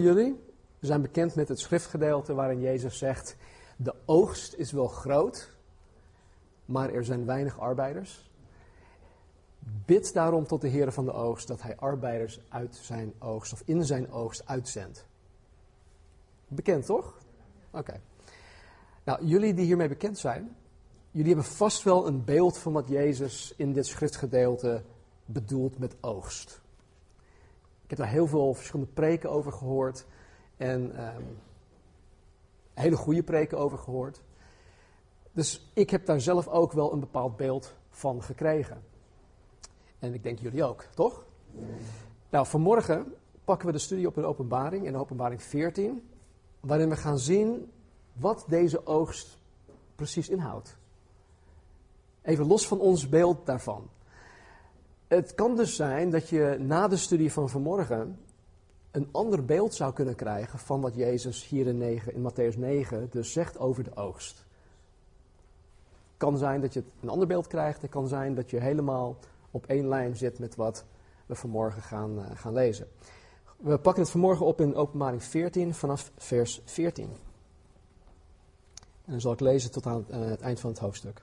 jullie 0.00 0.40
zijn 0.80 1.02
bekend 1.02 1.34
met 1.34 1.48
het 1.48 1.60
schriftgedeelte 1.60 2.34
waarin 2.34 2.60
Jezus 2.60 2.98
zegt: 2.98 3.36
De 3.76 3.94
oogst 4.04 4.54
is 4.54 4.72
wel 4.72 4.88
groot, 4.88 5.50
maar 6.64 6.90
er 6.90 7.04
zijn 7.04 7.26
weinig 7.26 7.60
arbeiders. 7.60 8.30
Bid 9.84 10.12
daarom 10.12 10.46
tot 10.46 10.60
de 10.60 10.68
Heer 10.68 10.92
van 10.92 11.04
de 11.04 11.12
oogst 11.12 11.48
dat 11.48 11.62
hij 11.62 11.76
arbeiders 11.76 12.40
uit 12.48 12.76
zijn 12.76 13.12
oogst 13.18 13.52
of 13.52 13.62
in 13.64 13.84
zijn 13.84 14.10
oogst 14.10 14.42
uitzendt. 14.46 15.06
Bekend 16.48 16.86
toch? 16.86 17.18
Oké. 17.70 18.00
Nou, 19.04 19.24
jullie 19.24 19.54
die 19.54 19.64
hiermee 19.64 19.88
bekend 19.88 20.18
zijn, 20.18 20.56
jullie 21.10 21.34
hebben 21.34 21.52
vast 21.52 21.82
wel 21.82 22.06
een 22.06 22.24
beeld 22.24 22.58
van 22.58 22.72
wat 22.72 22.88
Jezus 22.88 23.54
in 23.56 23.72
dit 23.72 23.86
schriftgedeelte 23.86 24.82
bedoelt 25.24 25.78
met 25.78 25.96
oogst. 26.00 26.60
Ik 27.88 27.96
heb 27.96 28.06
daar 28.06 28.14
heel 28.14 28.26
veel 28.26 28.54
verschillende 28.54 28.92
preken 28.92 29.30
over 29.30 29.52
gehoord 29.52 30.06
en 30.56 31.04
um, 31.04 31.38
hele 32.74 32.96
goede 32.96 33.22
preken 33.22 33.58
over 33.58 33.78
gehoord. 33.78 34.22
Dus 35.32 35.70
ik 35.72 35.90
heb 35.90 36.06
daar 36.06 36.20
zelf 36.20 36.48
ook 36.48 36.72
wel 36.72 36.92
een 36.92 37.00
bepaald 37.00 37.36
beeld 37.36 37.74
van 37.90 38.22
gekregen. 38.22 38.82
En 39.98 40.14
ik 40.14 40.22
denk 40.22 40.38
jullie 40.38 40.64
ook, 40.64 40.82
toch? 40.94 41.24
Nou, 42.30 42.46
vanmorgen 42.46 43.14
pakken 43.44 43.66
we 43.66 43.72
de 43.72 43.78
studie 43.78 44.06
op 44.06 44.16
in 44.16 44.24
openbaring, 44.24 44.86
in 44.86 44.96
openbaring 44.96 45.42
14, 45.42 46.08
waarin 46.60 46.88
we 46.88 46.96
gaan 46.96 47.18
zien 47.18 47.72
wat 48.12 48.44
deze 48.48 48.86
oogst 48.86 49.38
precies 49.94 50.28
inhoudt. 50.28 50.76
Even 52.22 52.46
los 52.46 52.66
van 52.66 52.80
ons 52.80 53.08
beeld 53.08 53.46
daarvan. 53.46 53.88
Het 55.08 55.34
kan 55.34 55.56
dus 55.56 55.76
zijn 55.76 56.10
dat 56.10 56.28
je 56.28 56.56
na 56.60 56.88
de 56.88 56.96
studie 56.96 57.32
van 57.32 57.48
vanmorgen 57.48 58.18
een 58.90 59.08
ander 59.12 59.44
beeld 59.44 59.74
zou 59.74 59.92
kunnen 59.92 60.14
krijgen 60.14 60.58
van 60.58 60.80
wat 60.80 60.94
Jezus 60.94 61.48
hier 61.48 61.66
in, 61.66 61.78
9, 61.78 62.14
in 62.14 62.30
Matthäus 62.30 62.58
9 62.58 63.08
dus 63.10 63.32
zegt 63.32 63.58
over 63.58 63.84
de 63.84 63.96
oogst. 63.96 64.36
Het 65.86 66.16
kan 66.16 66.38
zijn 66.38 66.60
dat 66.60 66.72
je 66.72 66.82
een 67.00 67.08
ander 67.08 67.26
beeld 67.26 67.46
krijgt. 67.46 67.82
Het 67.82 67.90
kan 67.90 68.08
zijn 68.08 68.34
dat 68.34 68.50
je 68.50 68.60
helemaal 68.60 69.16
op 69.50 69.66
één 69.66 69.88
lijn 69.88 70.16
zit 70.16 70.38
met 70.38 70.56
wat 70.56 70.84
we 71.26 71.34
vanmorgen 71.34 71.82
gaan, 71.82 72.18
uh, 72.18 72.24
gaan 72.34 72.52
lezen. 72.52 72.88
We 73.56 73.78
pakken 73.78 74.02
het 74.02 74.12
vanmorgen 74.12 74.46
op 74.46 74.60
in 74.60 74.74
openbaring 74.74 75.22
14 75.22 75.74
vanaf 75.74 76.12
vers 76.16 76.60
14. 76.64 77.04
En 79.04 79.12
dan 79.12 79.20
zal 79.20 79.32
ik 79.32 79.40
lezen 79.40 79.70
tot 79.70 79.86
aan 79.86 80.06
uh, 80.10 80.16
het 80.26 80.40
eind 80.40 80.60
van 80.60 80.70
het 80.70 80.78
hoofdstuk. 80.78 81.22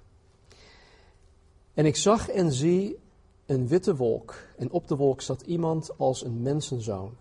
En 1.74 1.86
ik 1.86 1.96
zag 1.96 2.30
en 2.30 2.52
zie 2.52 3.04
een 3.46 3.68
witte 3.68 3.96
wolk, 3.96 4.36
en 4.58 4.72
op 4.72 4.88
de 4.88 4.96
wolk 4.96 5.22
zat 5.22 5.42
iemand 5.42 5.98
als 5.98 6.24
een 6.24 6.42
mensenzoon, 6.42 7.16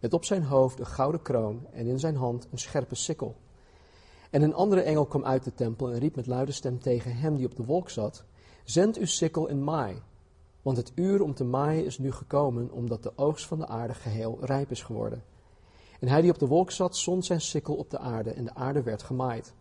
met 0.00 0.12
op 0.12 0.24
zijn 0.24 0.42
hoofd 0.42 0.78
een 0.78 0.86
gouden 0.86 1.22
kroon 1.22 1.66
en 1.72 1.86
in 1.86 1.98
zijn 1.98 2.16
hand 2.16 2.48
een 2.50 2.58
scherpe 2.58 2.94
sikkel. 2.94 3.36
En 4.30 4.42
een 4.42 4.54
andere 4.54 4.80
engel 4.80 5.06
kwam 5.06 5.24
uit 5.24 5.44
de 5.44 5.54
tempel 5.54 5.92
en 5.92 5.98
riep 5.98 6.16
met 6.16 6.26
luide 6.26 6.52
stem 6.52 6.78
tegen 6.80 7.16
hem 7.16 7.36
die 7.36 7.46
op 7.46 7.56
de 7.56 7.64
wolk 7.64 7.90
zat: 7.90 8.24
Zend 8.64 8.96
uw 8.96 9.06
sikkel 9.06 9.48
en 9.48 9.64
maai, 9.64 10.02
want 10.62 10.76
het 10.76 10.92
uur 10.94 11.22
om 11.22 11.34
te 11.34 11.44
maaien 11.44 11.84
is 11.84 11.98
nu 11.98 12.12
gekomen, 12.12 12.70
omdat 12.70 13.02
de 13.02 13.12
oogst 13.16 13.46
van 13.46 13.58
de 13.58 13.66
aarde 13.66 13.94
geheel 13.94 14.38
rijp 14.40 14.70
is 14.70 14.82
geworden. 14.82 15.22
En 16.00 16.08
hij 16.08 16.20
die 16.20 16.30
op 16.30 16.38
de 16.38 16.46
wolk 16.46 16.70
zat, 16.70 16.96
zond 16.96 17.24
zijn 17.24 17.40
sikkel 17.40 17.74
op 17.74 17.90
de 17.90 17.98
aarde, 17.98 18.30
en 18.30 18.44
de 18.44 18.54
aarde 18.54 18.82
werd 18.82 19.02
gemaaid. 19.02 19.54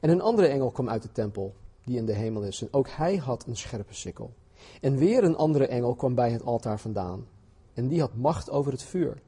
En 0.00 0.10
een 0.10 0.20
andere 0.20 0.46
engel 0.46 0.70
kwam 0.70 0.88
uit 0.88 1.02
de 1.02 1.12
tempel, 1.12 1.54
die 1.84 1.96
in 1.96 2.06
de 2.06 2.14
hemel 2.14 2.42
is, 2.42 2.62
en 2.62 2.68
ook 2.70 2.88
hij 2.88 3.16
had 3.16 3.46
een 3.46 3.56
scherpe 3.56 3.94
sikkel. 3.94 4.32
En 4.80 4.96
weer 4.96 5.24
een 5.24 5.36
andere 5.36 5.66
engel 5.66 5.94
kwam 5.94 6.14
bij 6.14 6.30
het 6.30 6.44
altaar 6.44 6.80
vandaan, 6.80 7.26
en 7.74 7.88
die 7.88 8.00
had 8.00 8.14
macht 8.14 8.50
over 8.50 8.72
het 8.72 8.82
vuur. 8.82 9.22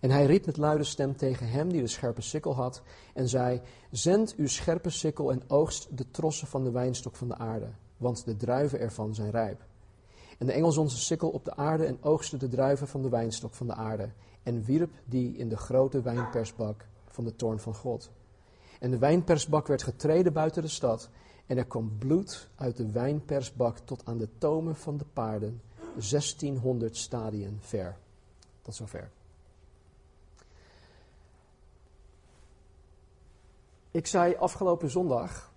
En 0.00 0.10
hij 0.10 0.26
riep 0.26 0.46
met 0.46 0.56
luide 0.56 0.84
stem 0.84 1.16
tegen 1.16 1.48
hem 1.48 1.68
die 1.72 1.80
de 1.80 1.86
scherpe 1.86 2.20
sikkel 2.20 2.54
had, 2.54 2.82
en 3.14 3.28
zei: 3.28 3.60
Zend 3.90 4.34
uw 4.36 4.46
scherpe 4.46 4.90
sikkel 4.90 5.30
en 5.30 5.42
oogst 5.46 5.96
de 5.96 6.10
trossen 6.10 6.46
van 6.46 6.64
de 6.64 6.70
wijnstok 6.70 7.16
van 7.16 7.28
de 7.28 7.36
aarde, 7.36 7.68
want 7.96 8.24
de 8.24 8.36
druiven 8.36 8.80
ervan 8.80 9.14
zijn 9.14 9.30
rijp. 9.30 9.66
En 10.38 10.46
de 10.46 10.52
engel 10.52 10.72
zond 10.72 10.90
zijn 10.90 11.02
sikkel 11.02 11.28
op 11.28 11.44
de 11.44 11.56
aarde 11.56 11.84
en 11.84 11.98
oogste 12.00 12.36
de 12.36 12.48
druiven 12.48 12.88
van 12.88 13.02
de 13.02 13.08
wijnstok 13.08 13.54
van 13.54 13.66
de 13.66 13.74
aarde, 13.74 14.10
en 14.42 14.64
wierp 14.64 14.90
die 15.04 15.36
in 15.36 15.48
de 15.48 15.56
grote 15.56 16.02
wijnpersbak 16.02 16.86
van 17.06 17.24
de 17.24 17.36
toorn 17.36 17.58
van 17.58 17.74
God. 17.74 18.10
En 18.80 18.90
de 18.90 18.98
wijnpersbak 18.98 19.66
werd 19.66 19.82
getreden 19.82 20.32
buiten 20.32 20.62
de 20.62 20.68
stad, 20.68 21.08
en 21.48 21.56
er 21.56 21.66
kwam 21.66 21.98
bloed 21.98 22.48
uit 22.54 22.76
de 22.76 22.90
wijnpersbak 22.90 23.78
tot 23.78 24.02
aan 24.04 24.18
de 24.18 24.28
tomen 24.38 24.76
van 24.76 24.96
de 24.96 25.04
paarden, 25.12 25.62
1600 25.94 26.96
stadien 26.96 27.58
ver. 27.60 27.96
Tot 28.62 28.74
zover. 28.74 29.10
Ik 33.90 34.06
zei 34.06 34.36
afgelopen 34.36 34.90
zondag 34.90 35.52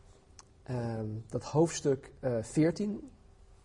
uh, 0.70 1.00
dat 1.30 1.44
hoofdstuk 1.44 2.12
uh, 2.20 2.38
eh, 2.38 2.44
14 2.44 3.12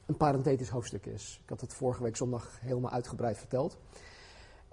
een 0.06 0.16
parenthetisch 0.16 0.68
hoofdstuk 0.68 1.06
is. 1.06 1.40
Ik 1.42 1.48
had 1.48 1.60
het 1.60 1.74
vorige 1.74 2.02
week 2.02 2.16
zondag 2.16 2.58
helemaal 2.60 2.90
uitgebreid 2.90 3.38
verteld. 3.38 3.78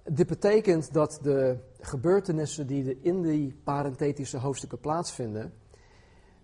Dit 0.04 0.28
betekent 0.28 0.94
dat 0.94 1.20
de 1.22 1.58
gebeurtenissen 1.80 2.68
die 2.68 3.02
in 3.02 3.22
die 3.22 3.56
parenthetische 3.64 4.38
hoofdstukken 4.38 4.80
plaatsvinden, 4.80 5.54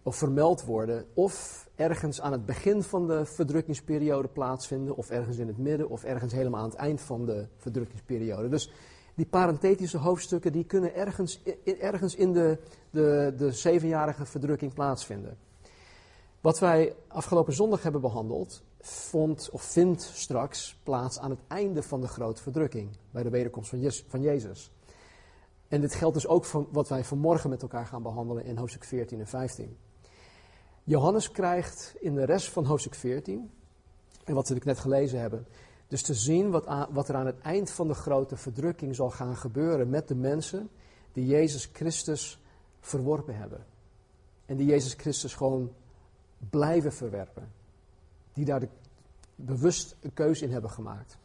of 0.04 0.16
vermeld 0.16 0.66
worden, 0.66 1.06
of 1.14 1.68
ergens 1.76 2.22
aan 2.22 2.32
het 2.32 2.46
begin 2.46 2.84
van 2.84 3.08
de 3.08 3.26
verdrukkingsperiode 3.26 4.28
plaatsvinden, 4.28 4.96
of 4.96 5.10
ergens 5.10 5.38
in 5.38 5.48
het 5.48 5.58
midden, 5.58 5.90
of 5.90 6.04
ergens 6.04 6.34
helemaal 6.34 6.62
aan 6.62 6.70
het 6.70 6.78
eind 6.78 7.02
van 7.02 7.26
de 7.26 7.48
verdrukkingsperiode. 7.58 8.50
Dus 8.50 8.72
die 9.16 9.26
parenthetische 9.26 9.98
hoofdstukken 9.98 10.52
die 10.52 10.64
kunnen 10.64 10.96
ergens, 10.96 11.44
ergens 11.80 12.16
in 12.16 12.34
de, 12.34 12.58
de, 12.90 13.34
de 13.38 13.52
zevenjarige 13.52 14.26
verdrukking 14.26 14.74
plaatsvinden. 14.74 15.38
Wat 16.42 16.60
wij 16.60 16.96
afgelopen 17.08 17.54
zondag 17.54 17.84
hebben 17.84 18.02
behandeld, 18.02 18.64
vond 18.82 19.50
of 19.52 19.62
vindt 19.62 20.02
straks 20.02 20.80
plaats 20.84 21.20
aan 21.20 21.30
het 21.30 21.40
einde 21.48 21.84
van 21.84 22.02
de 22.02 22.08
grote 22.08 22.42
verdrukking, 22.42 22.90
bij 23.12 23.24
de 23.24 23.30
wederkomst 23.30 23.70
van 24.08 24.22
Jezus. 24.22 24.72
En 25.68 25.82
dit 25.82 25.96
geldt 25.96 26.16
dus 26.16 26.28
ook 26.28 26.46
voor 26.46 26.68
wat 26.72 26.90
wij 26.90 27.04
vanmorgen 27.04 27.50
met 27.50 27.62
elkaar 27.62 27.86
gaan 27.86 28.04
behandelen 28.04 28.46
in 28.46 28.58
hoofdstuk 28.58 28.84
14 28.84 29.20
en 29.20 29.28
15. 29.28 29.78
Johannes 30.84 31.32
krijgt 31.32 31.96
in 32.00 32.16
de 32.16 32.24
rest 32.24 32.50
van 32.50 32.66
hoofdstuk 32.66 32.96
14, 32.96 33.52
en 34.24 34.34
wat 34.34 34.50
we 34.50 34.62
net 34.64 34.80
gelezen 34.80 35.20
hebben, 35.20 35.48
dus 35.88 36.02
te 36.02 36.14
zien 36.14 36.50
wat, 36.50 36.88
wat 36.90 37.10
er 37.10 37.16
aan 37.16 37.26
het 37.26 37.40
eind 37.40 37.70
van 37.70 37.88
de 37.88 37.94
grote 37.94 38.38
verdrukking 38.38 38.96
zal 38.96 39.10
gaan 39.10 39.36
gebeuren 39.36 39.90
met 39.90 40.08
de 40.08 40.16
mensen 40.16 40.70
die 41.14 41.26
Jezus 41.26 41.70
Christus 41.74 42.40
verworpen 42.80 43.36
hebben. 43.36 43.66
En 44.46 44.58
die 44.58 44.66
Jezus 44.66 44.94
Christus 44.94 45.34
gewoon 45.34 45.74
blijven 46.50 46.94
verwerpen. 46.94 47.52
Die 48.34 48.46
daar 48.46 48.60
de, 48.60 48.68
bewust 49.36 49.96
een 50.00 50.14
keuze 50.14 50.46
in 50.46 50.52
hebben 50.52 50.70
gemaakt. 50.70 51.18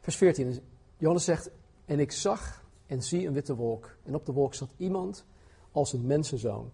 Vers 0.00 0.16
14. 0.16 0.60
Johannes 0.96 1.24
zegt, 1.24 1.50
en 1.84 2.00
ik 2.00 2.12
zag 2.12 2.64
en 2.86 3.02
zie 3.02 3.26
een 3.26 3.32
witte 3.32 3.54
wolk. 3.54 3.96
En 4.02 4.14
op 4.14 4.26
de 4.26 4.32
wolk 4.32 4.54
zat 4.54 4.70
iemand 4.76 5.24
als 5.72 5.92
een 5.92 6.06
mensenzoon. 6.06 6.70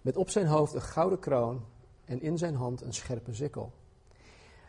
Met 0.00 0.16
op 0.16 0.30
zijn 0.30 0.46
hoofd 0.46 0.74
een 0.74 0.82
gouden 0.82 1.18
kroon 1.18 1.64
en 2.04 2.22
in 2.22 2.38
zijn 2.38 2.54
hand 2.54 2.82
een 2.82 2.94
scherpe 2.94 3.34
sikkel. 3.34 3.72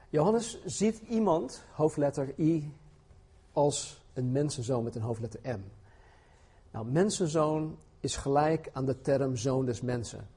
Johannes 0.10 0.66
ziet 0.66 1.02
iemand, 1.10 1.64
hoofdletter 1.72 2.40
I, 2.40 2.74
als 3.52 4.02
een 4.14 4.32
mensenzoon 4.32 4.84
met 4.84 4.96
een 4.96 5.02
hoofdletter 5.02 5.40
M. 5.44 5.62
Nou, 6.72 6.86
mensenzoon 6.86 7.78
is 8.00 8.16
gelijk 8.16 8.70
aan 8.74 8.86
de 8.86 9.02
term 9.02 9.36
zoon 9.36 9.66
des 9.66 9.82
mensen. 9.82 10.28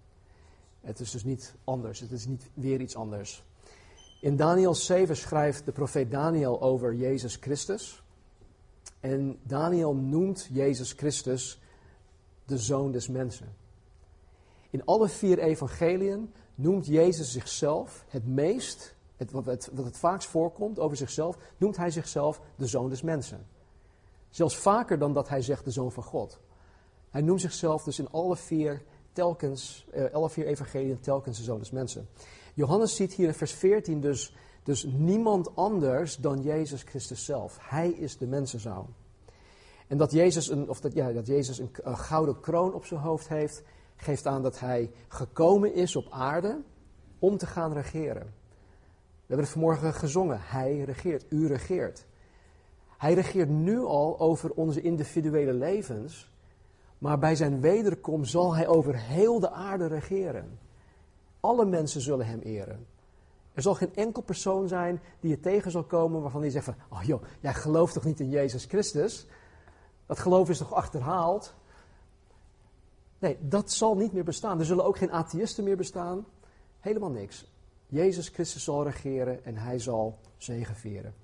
Het 0.81 1.01
is 1.01 1.11
dus 1.11 1.25
niet 1.25 1.55
anders, 1.65 2.01
het 2.01 2.11
is 2.11 2.27
niet 2.27 2.51
weer 2.55 2.81
iets 2.81 2.97
anders. 2.97 3.45
In 4.21 4.37
Daniel 4.37 4.75
7 4.75 5.17
schrijft 5.17 5.65
de 5.65 5.73
profeet 5.73 6.11
Daniel 6.11 6.63
over 6.63 6.95
Jezus 6.95 7.37
Christus. 7.37 8.03
En 9.01 9.39
Daniel 9.43 9.95
noemt 9.95 10.49
Jezus 10.53 10.93
Christus 10.93 11.61
de 12.45 12.59
zoon 12.59 12.93
des 12.93 13.09
mensen. 13.09 13.64
In 14.75 14.85
alle 14.85 15.09
vier 15.09 15.39
evangeliën 15.39 16.33
noemt 16.55 16.87
Jezus 16.87 17.33
zichzelf 17.33 18.05
het 18.09 18.27
meest, 18.27 18.95
het, 19.17 19.31
wat, 19.31 19.47
het, 19.47 19.71
het 19.75 19.97
vaakst 19.97 20.29
voorkomt 20.29 20.79
over 20.79 20.97
zichzelf, 20.97 21.39
noemt 21.57 21.77
hij 21.77 21.91
zichzelf 21.91 22.41
de 22.57 22.67
zoon 22.67 22.89
des 22.89 23.03
mensen. 23.03 23.47
Zelfs 24.31 24.57
vaker 24.57 24.99
dan 24.99 25.13
dat 25.13 25.29
hij 25.29 25.43
zegt 25.43 25.65
de 25.65 25.71
zoon 25.71 25.93
van 25.93 26.03
God. 26.03 26.41
Hij 27.11 27.21
noemt 27.21 27.41
zichzelf 27.41 27.83
dus 27.83 27.99
in 27.99 28.11
alle 28.11 28.37
vier 28.37 28.83
telkens, 29.13 29.87
uh, 29.95 30.13
alle 30.13 30.31
vier 30.31 30.47
evangeliën 30.47 31.01
telkens 31.01 31.39
de 31.39 31.45
zoon 31.45 31.59
des 31.59 31.71
mensen. 31.71 32.09
Johannes 32.55 32.97
ziet 32.97 33.13
hier 33.13 33.29
in 33.29 33.35
vers 33.35 33.53
14 33.53 34.01
dus, 34.01 34.37
dus 34.63 34.85
niemand 34.85 35.57
anders 35.57 36.17
dan 36.17 36.43
Jezus 36.43 36.83
Christus 36.83 37.25
zelf. 37.25 37.59
Hij 37.61 37.91
is 37.91 38.19
de 38.19 38.27
mensenzoon. 38.27 38.87
En 39.87 39.99
dat 39.99 40.13
Jezus 40.13 40.51
een, 40.51 40.69
of 40.69 40.81
dat, 40.81 40.93
ja, 40.93 41.13
dat 41.13 41.27
Jezus 41.27 41.59
een 41.59 41.99
gouden 41.99 42.41
kroon 42.41 42.75
op 42.75 42.85
zijn 42.85 43.01
hoofd 43.01 43.29
heeft, 43.29 43.63
geeft 43.97 44.27
aan 44.27 44.43
dat 44.43 44.61
hij 44.61 44.91
gekomen 45.09 45.75
is 45.75 45.97
op 45.97 46.07
aarde 46.11 46.61
om 47.19 47.37
te 47.37 47.47
gaan 47.47 47.73
regeren. 47.73 48.35
We 49.25 49.31
hebben 49.31 49.47
het 49.47 49.55
vanmorgen 49.55 49.95
gezongen. 49.95 50.39
Hij 50.41 50.81
regeert, 50.81 51.25
u 51.29 51.47
regeert. 51.47 52.07
Hij 52.99 53.15
regeert 53.15 53.49
nu 53.49 53.79
al 53.79 54.19
over 54.19 54.51
onze 54.51 54.81
individuele 54.81 55.53
levens, 55.53 56.33
maar 56.99 57.19
bij 57.19 57.37
zijn 57.37 57.61
wederkomst 57.61 58.31
zal 58.31 58.55
hij 58.55 58.67
over 58.67 58.99
heel 58.99 59.41
de 59.41 59.51
aarde 59.51 59.87
regeren. 59.87 60.59
Alle 61.41 61.65
mensen 61.65 62.01
zullen 62.01 62.27
hem 62.27 62.41
eren. 62.41 62.87
Er 63.55 63.63
zal 63.63 63.75
geen 63.75 63.95
enkel 63.95 64.23
persoon 64.23 64.69
zijn 64.69 65.01
die 65.21 65.31
je 65.31 65.41
tegen 65.41 65.71
zal 65.71 65.85
komen 65.85 66.23
waarvan 66.23 66.41
hij 66.41 66.51
zegt 66.51 66.65
van, 66.65 66.75
oh 66.89 67.03
joh, 67.03 67.23
jij 67.41 67.55
gelooft 67.55 67.95
toch 67.95 68.05
niet 68.05 68.21
in 68.21 68.31
Jezus 68.31 68.65
Christus? 68.65 69.27
Dat 70.07 70.19
geloof 70.19 70.49
is 70.49 70.59
toch 70.59 70.75
achterhaald? 70.75 71.55
Nee, 73.25 73.39
dat 73.41 73.73
zal 73.73 73.97
niet 73.97 74.13
meer 74.13 74.25
bestaan. 74.25 74.59
Er 74.59 74.65
zullen 74.65 74.85
ook 74.85 74.97
geen 74.97 75.13
atheïsten 75.13 75.65
meer 75.65 75.77
bestaan. 75.77 76.27
Helemaal 76.81 77.11
niks. 77.11 77.47
Jezus 77.87 78.29
Christus 78.29 78.65
zal 78.65 78.85
regeren 78.85 79.45
en 79.45 79.57
hij 79.57 79.79
zal 79.79 80.19
zegeveren. 80.37 81.15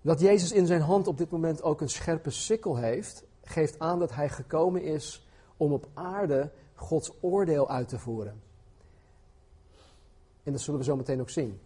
Dat 0.00 0.20
Jezus 0.20 0.52
in 0.52 0.66
zijn 0.66 0.80
hand 0.80 1.06
op 1.06 1.18
dit 1.18 1.30
moment 1.30 1.62
ook 1.62 1.80
een 1.80 1.88
scherpe 1.88 2.30
sikkel 2.30 2.76
heeft, 2.76 3.24
geeft 3.44 3.78
aan 3.78 3.98
dat 3.98 4.14
hij 4.14 4.28
gekomen 4.28 4.82
is 4.82 5.26
om 5.56 5.72
op 5.72 5.88
aarde 5.94 6.50
Gods 6.74 7.12
oordeel 7.20 7.68
uit 7.68 7.88
te 7.88 7.98
voeren. 7.98 8.40
En 10.42 10.52
dat 10.52 10.60
zullen 10.60 10.80
we 10.80 10.86
zo 10.86 10.96
meteen 10.96 11.20
ook 11.20 11.30
zien. 11.30 11.60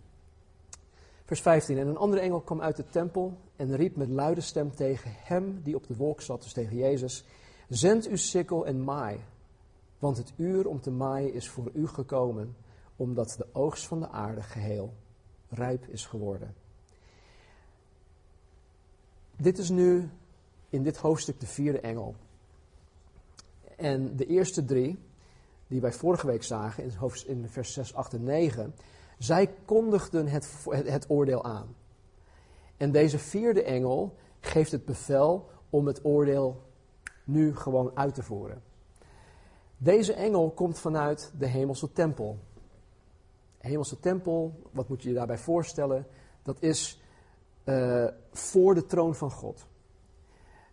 Vers 1.24 1.40
15. 1.40 1.78
En 1.78 1.86
een 1.86 1.96
andere 1.96 2.22
engel 2.22 2.40
kwam 2.40 2.60
uit 2.60 2.76
de 2.76 2.84
tempel 2.90 3.38
en 3.56 3.76
riep 3.76 3.96
met 3.96 4.08
luide 4.08 4.40
stem 4.40 4.74
tegen 4.74 5.10
hem 5.14 5.60
die 5.62 5.76
op 5.76 5.86
de 5.86 5.96
wolk 5.96 6.20
zat, 6.20 6.42
dus 6.42 6.52
tegen 6.52 6.76
Jezus: 6.76 7.24
Zend 7.68 8.06
uw 8.06 8.16
sikkel 8.16 8.66
en 8.66 8.84
maai, 8.84 9.20
want 10.04 10.16
het 10.16 10.32
uur 10.36 10.68
om 10.68 10.80
te 10.80 10.90
maaien 10.90 11.32
is 11.32 11.48
voor 11.48 11.70
u 11.74 11.86
gekomen, 11.86 12.56
omdat 12.96 13.34
de 13.38 13.46
oogst 13.52 13.86
van 13.86 14.00
de 14.00 14.08
aarde 14.08 14.42
geheel 14.42 14.94
rijp 15.48 15.86
is 15.86 16.06
geworden. 16.06 16.54
Dit 19.36 19.58
is 19.58 19.68
nu 19.68 20.10
in 20.68 20.82
dit 20.82 20.96
hoofdstuk 20.96 21.40
de 21.40 21.46
vierde 21.46 21.80
engel. 21.80 22.14
En 23.76 24.16
de 24.16 24.26
eerste 24.26 24.64
drie, 24.64 24.98
die 25.66 25.80
wij 25.80 25.92
vorige 25.92 26.26
week 26.26 26.42
zagen 26.42 26.92
in, 27.26 27.48
vers 27.48 27.72
6, 27.72 27.94
8 27.94 28.12
en 28.12 28.24
9, 28.24 28.74
zij 29.18 29.54
kondigden 29.64 30.28
het, 30.28 30.64
het 30.68 31.10
oordeel 31.10 31.44
aan. 31.44 31.76
En 32.76 32.92
deze 32.92 33.18
vierde 33.18 33.62
engel 33.62 34.16
geeft 34.40 34.72
het 34.72 34.84
bevel 34.84 35.50
om 35.70 35.86
het 35.86 36.04
oordeel 36.04 36.62
nu 37.24 37.56
gewoon 37.56 37.96
uit 37.96 38.14
te 38.14 38.22
voeren. 38.22 38.72
Deze 39.84 40.12
engel 40.12 40.50
komt 40.50 40.78
vanuit 40.78 41.32
de 41.38 41.46
hemelse 41.46 41.92
tempel. 41.92 42.38
De 43.60 43.68
hemelse 43.68 44.00
tempel, 44.00 44.60
wat 44.70 44.88
moet 44.88 45.02
je 45.02 45.08
je 45.08 45.14
daarbij 45.14 45.38
voorstellen? 45.38 46.06
Dat 46.42 46.62
is 46.62 47.02
uh, 47.64 48.06
voor 48.32 48.74
de 48.74 48.86
troon 48.86 49.14
van 49.14 49.30
God. 49.30 49.66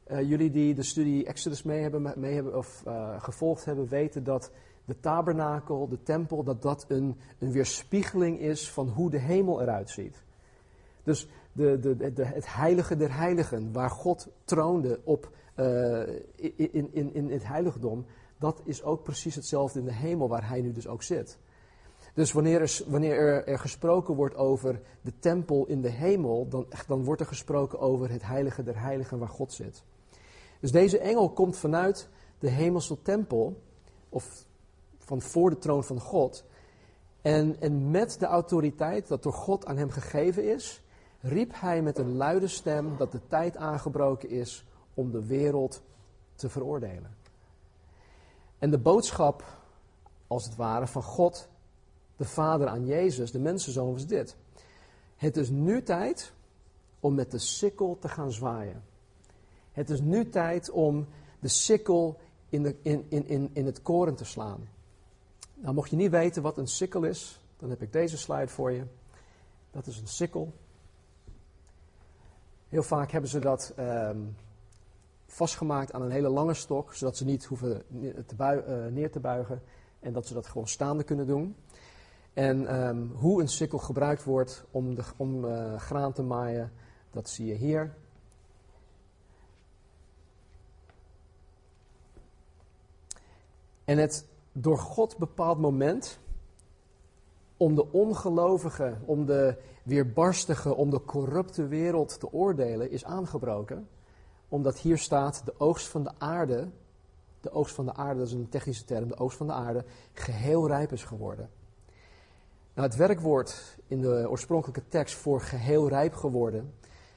Uh, 0.08 0.22
jullie 0.22 0.52
die 0.52 0.74
de 0.74 0.84
studie 0.84 1.26
Exodus 1.26 1.64
mee 1.64 1.82
hebben, 1.82 2.14
mee 2.16 2.34
hebben 2.34 2.58
of 2.58 2.84
uh, 2.88 3.22
gevolgd 3.24 3.66
hebben, 3.66 3.88
weten 3.88 4.24
dat 4.24 4.52
de 4.86 5.00
tabernakel, 5.00 5.88
de 5.88 6.04
tempel, 6.04 6.44
dat 6.44 6.62
dat 6.62 6.86
een, 6.88 7.18
een 7.40 7.52
weerspiegeling 7.52 8.40
is 8.40 8.72
van 8.72 8.88
hoe 8.88 9.10
de 9.10 9.20
hemel 9.20 9.62
eruit 9.62 9.90
ziet. 9.90 10.24
Dus 11.04 11.28
de, 11.52 11.80
de, 11.80 12.14
de, 12.14 12.26
het 12.26 12.54
heilige 12.54 12.98
der 12.98 13.16
heiligen, 13.16 13.72
waar 13.72 13.90
God 13.90 14.28
troonde 14.44 15.00
op, 15.04 15.32
in, 16.36 16.90
in, 16.94 17.14
in 17.14 17.32
het 17.32 17.48
heiligdom, 17.48 18.06
dat 18.42 18.62
is 18.64 18.84
ook 18.84 19.04
precies 19.04 19.36
hetzelfde 19.36 19.80
in 19.80 19.86
de 19.86 19.94
hemel 19.94 20.28
waar 20.28 20.48
hij 20.48 20.62
nu 20.62 20.72
dus 20.72 20.88
ook 20.88 21.04
zit. 21.04 21.38
Dus 22.14 22.32
wanneer 22.32 22.62
er, 22.62 22.82
wanneer 22.88 23.18
er, 23.18 23.48
er, 23.48 23.60
gesproken 23.60 24.16
wordt 24.16 24.36
over 24.36 24.82
de 25.02 25.14
tempel 25.20 25.66
in 25.66 25.82
de 25.82 25.90
hemel, 25.90 26.48
dan, 26.48 26.66
dan 26.88 27.04
wordt 27.04 27.22
er 27.22 27.28
gesproken 27.28 27.80
over 27.80 28.10
het 28.10 28.24
heilige 28.24 28.64
der 28.64 28.80
heiligen 28.82 29.20
waar 29.20 29.30
God 29.30 29.54
zit. 29.54 29.84
Dus 30.60 30.72
deze 30.72 31.00
engel 31.00 31.30
komt 31.30 31.58
vanuit 31.58 32.10
de 32.40 32.50
hemelse 32.50 33.02
tempel, 33.02 33.62
of 34.10 34.46
van 34.98 35.22
voor 35.22 35.50
de 35.50 35.58
troon 35.58 35.84
van 35.84 36.00
God. 36.00 36.44
En, 37.22 37.56
en 37.60 37.92
met 37.92 38.20
de 38.20 38.26
autoriteit 38.26 39.08
dat 39.08 39.24
door 39.24 39.34
God 39.34 39.66
aan 39.66 39.78
hem 39.78 39.90
gegeven 39.90 40.54
is, 40.54 40.84
riep 41.20 41.52
hij 41.56 41.82
met 41.82 41.98
een 41.98 42.16
luide 42.16 42.48
stem 42.48 42.98
dat 42.98 43.12
de 43.12 43.28
tijd 43.28 43.58
aangebroken 43.58 44.30
is 44.30 44.66
om 44.94 45.12
de 45.12 45.26
wereld 45.26 45.82
te 46.36 46.50
veroordelen. 46.50 47.20
En 48.62 48.72
de 48.72 48.78
boodschap, 48.78 49.44
als 50.28 50.46
het 50.46 50.56
ware, 50.56 50.88
van 50.88 51.04
God 51.04 51.48
de 52.16 52.26
Vader 52.26 52.68
aan 52.68 52.86
Jezus, 52.86 53.32
de 53.32 53.40
mensenzoon, 53.40 53.92
was 53.92 54.06
dit. 54.06 54.36
Het 55.16 55.38
is 55.38 55.50
nu 55.50 55.84
tijd 55.84 56.34
om 57.00 57.16
met 57.16 57.32
de 57.32 57.40
sikkel 57.40 57.98
te 58.00 58.10
gaan 58.10 58.32
zwaaien. 58.32 58.84
Het 59.72 59.90
is 59.90 60.02
nu 60.02 60.30
tijd 60.30 60.70
om 60.70 61.08
de 61.40 61.48
sikkel 61.48 62.20
in, 62.50 62.64
de, 62.64 62.76
in, 62.82 63.06
in, 63.10 63.28
in, 63.28 63.50
in 63.54 63.66
het 63.66 63.82
koren 63.82 64.16
te 64.16 64.26
slaan. 64.26 64.70
Nou, 65.54 65.74
mocht 65.74 65.90
je 65.90 65.96
niet 65.96 66.12
weten 66.12 66.42
wat 66.42 66.58
een 66.58 66.68
sikkel 66.68 67.04
is, 67.04 67.40
dan 67.58 67.70
heb 67.70 67.82
ik 67.82 67.94
deze 67.94 68.18
slide 68.18 68.48
voor 68.48 68.72
je. 68.72 68.84
Dat 69.72 69.88
is 69.88 70.00
een 70.00 70.08
sikkel. 70.08 70.54
Heel 72.70 72.84
vaak 72.84 73.12
hebben 73.12 73.30
ze 73.30 73.40
dat 73.40 73.74
um, 73.80 74.36
vastgemaakt 75.32 75.94
aan 75.94 76.02
een 76.02 76.12
hele 76.12 76.30
lange 76.30 76.54
stok, 76.54 76.94
zodat 76.94 77.18
ze 77.18 77.26
niet 77.26 77.46
hoeven 77.46 77.84
te 78.26 78.64
uh, 78.68 78.94
neer 78.94 79.12
te 79.12 79.20
buigen 79.20 79.62
en 80.00 80.14
dat 80.14 80.28
ze 80.28 80.34
dat 80.34 80.48
gewoon 80.48 80.68
staande 80.68 81.04
kunnen 81.04 81.28
doen. 81.28 81.56
En 82.34 82.86
um, 82.86 83.12
hoe 83.16 83.42
een 83.42 83.48
sikkel 83.48 83.78
gebruikt 83.78 84.24
wordt 84.24 84.66
om, 84.72 84.96
de, 84.96 85.04
om 85.18 85.46
uh, 85.46 85.80
graan 85.80 86.14
te 86.14 86.24
maaien, 86.24 86.72
dat 87.12 87.30
zie 87.30 87.46
je 87.46 87.54
hier. 87.54 87.96
En 93.84 93.98
het 93.98 94.26
door 94.52 94.78
God 94.78 95.18
bepaald 95.18 95.60
moment 95.60 96.20
om 97.58 97.76
de 97.76 97.92
ongelovige, 97.92 98.98
om 99.06 99.26
de 99.26 99.58
weerbarstige, 99.84 100.76
om 100.76 100.90
de 100.90 101.04
corrupte 101.04 101.68
wereld 101.68 102.20
te 102.20 102.32
oordelen 102.32 102.92
is 102.92 103.06
aangebroken. 103.06 103.88
Omdat 104.52 104.80
hier 104.80 104.98
staat 104.98 105.42
de 105.46 105.54
oogst 105.58 105.88
van 105.88 106.04
de 106.04 106.12
aarde, 106.18 106.70
de 107.42 107.52
oogst 107.52 107.76
van 107.76 107.86
de 107.86 107.94
aarde, 107.94 108.20
dat 108.20 108.28
is 108.28 108.34
een 108.34 108.50
technische 108.50 108.86
term, 108.86 109.08
de 109.08 109.18
oogst 109.18 109.38
van 109.38 109.48
de 109.48 109.54
aarde, 109.54 109.86
geheel 110.14 110.68
rijp 110.68 110.92
is 110.92 111.04
geworden. 111.04 111.50
Nou, 112.74 112.88
het 112.88 112.98
werkwoord 112.98 113.78
in 113.88 114.02
de 114.02 114.30
oorspronkelijke 114.30 114.88
tekst 114.88 115.16
voor 115.16 115.42
geheel 115.42 115.88
rijp 115.88 116.14
geworden 116.14 116.74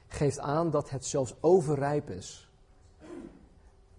geeft 0.07 0.39
aan 0.39 0.69
dat 0.69 0.89
het 0.89 1.05
zelfs 1.05 1.35
overrijp 1.39 2.09
is. 2.09 2.49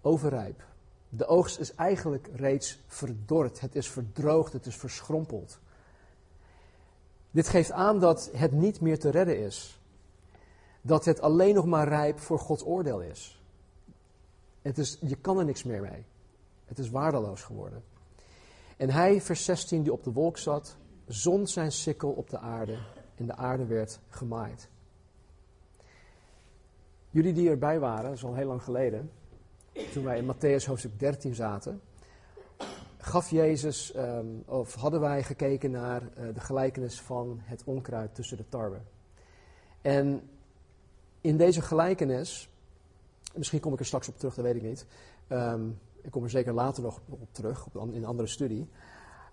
Overrijp. 0.01 0.63
De 1.09 1.25
oogst 1.25 1.59
is 1.59 1.75
eigenlijk 1.75 2.29
reeds 2.33 2.79
verdord, 2.87 3.59
het 3.59 3.75
is 3.75 3.89
verdroogd, 3.89 4.53
het 4.53 4.65
is 4.65 4.75
verschrompeld. 4.75 5.59
Dit 7.31 7.47
geeft 7.47 7.71
aan 7.71 7.99
dat 7.99 8.29
het 8.33 8.51
niet 8.51 8.81
meer 8.81 8.99
te 8.99 9.09
redden 9.09 9.39
is. 9.39 9.76
Dat 10.87 11.05
het 11.05 11.21
alleen 11.21 11.55
nog 11.55 11.65
maar 11.65 11.87
rijp 11.87 12.19
voor 12.19 12.39
Gods 12.39 12.65
oordeel 12.65 13.01
is. 13.01 13.41
Het 14.61 14.77
is 14.77 14.97
je 15.01 15.15
kan 15.15 15.39
er 15.39 15.45
niks 15.45 15.63
meer 15.63 15.81
mee. 15.81 16.05
Het 16.65 16.79
is 16.79 16.89
waardeloos 16.89 17.43
geworden. 17.43 17.83
En 18.77 18.89
hij, 18.89 19.21
vers 19.21 19.45
16, 19.45 19.83
die 19.83 19.91
op 19.91 20.03
de 20.03 20.11
wolk 20.11 20.37
zat, 20.37 20.77
zond 21.05 21.49
zijn 21.49 21.71
sikkel 21.71 22.11
op 22.11 22.29
de 22.29 22.37
aarde 22.39 22.77
en 23.15 23.25
de 23.25 23.35
aarde 23.35 23.65
werd 23.65 23.99
gemaaid. 24.09 24.69
Jullie 27.09 27.33
die 27.33 27.49
erbij 27.49 27.79
waren, 27.79 28.03
dat 28.03 28.13
is 28.13 28.23
al 28.23 28.35
heel 28.35 28.47
lang 28.47 28.63
geleden, 28.63 29.11
toen 29.93 30.03
wij 30.03 30.17
in 30.17 30.35
Matthäus 30.35 30.65
hoofdstuk 30.65 30.99
13 30.99 31.35
zaten, 31.35 31.81
gaf 32.97 33.29
Jezus, 33.29 33.95
um, 33.95 34.43
of 34.45 34.73
hadden 34.73 34.99
wij 34.99 35.23
gekeken 35.23 35.71
naar 35.71 36.01
uh, 36.01 36.33
de 36.33 36.39
gelijkenis 36.39 37.01
van 37.01 37.39
het 37.43 37.63
onkruid 37.63 38.15
tussen 38.15 38.37
de 38.37 38.49
tarwe. 38.49 38.79
En 39.81 40.29
in 41.27 41.37
deze 41.37 41.61
gelijkenis, 41.61 42.49
misschien 43.35 43.59
kom 43.59 43.73
ik 43.73 43.79
er 43.79 43.85
straks 43.85 44.07
op 44.07 44.17
terug, 44.17 44.35
dat 44.35 44.45
weet 44.45 44.55
ik 44.55 44.61
niet. 44.61 44.85
Um, 45.29 45.79
ik 46.01 46.11
kom 46.11 46.23
er 46.23 46.29
zeker 46.29 46.53
later 46.53 46.83
nog 46.83 46.99
op 47.09 47.27
terug, 47.31 47.65
op, 47.65 47.75
in 47.75 47.95
een 47.95 48.05
andere 48.05 48.27
studie. 48.27 48.69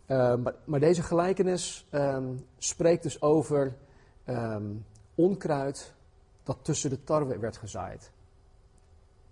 Uh, 0.06 0.36
maar, 0.36 0.54
maar, 0.64 0.80
deze 0.80 1.02
gelijkenis 1.02 1.86
um, 1.90 2.46
spreekt 2.58 3.02
dus 3.02 3.22
over 3.22 3.76
onkruid 5.14 5.94
dat 6.42 6.58
tussen 6.62 6.90
de 6.90 7.04
tarwe 7.04 7.38
werd 7.38 7.56
gezaaid. 7.56 8.10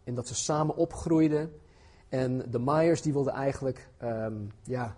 En 0.05 0.15
dat 0.15 0.29
ze 0.29 0.35
samen 0.35 0.77
opgroeiden. 0.77 1.53
En 2.09 2.51
de 2.51 2.59
maaiers 2.59 3.03
die 3.03 3.13
wilden 3.13 3.33
eigenlijk 3.33 3.89
ja, 4.63 4.97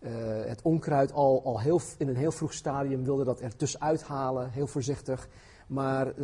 uh, 0.00 0.10
het 0.44 0.62
onkruid 0.62 1.12
al, 1.12 1.44
al 1.44 1.60
heel, 1.60 1.80
in 1.98 2.08
een 2.08 2.16
heel 2.16 2.32
vroeg 2.32 2.52
stadium 2.52 3.04
wilden 3.04 3.26
dat 3.26 3.40
er 3.40 3.56
tussenuit 3.56 4.02
halen, 4.02 4.50
heel 4.50 4.66
voorzichtig. 4.66 5.28
Maar 5.70 6.06
uh, 6.06 6.14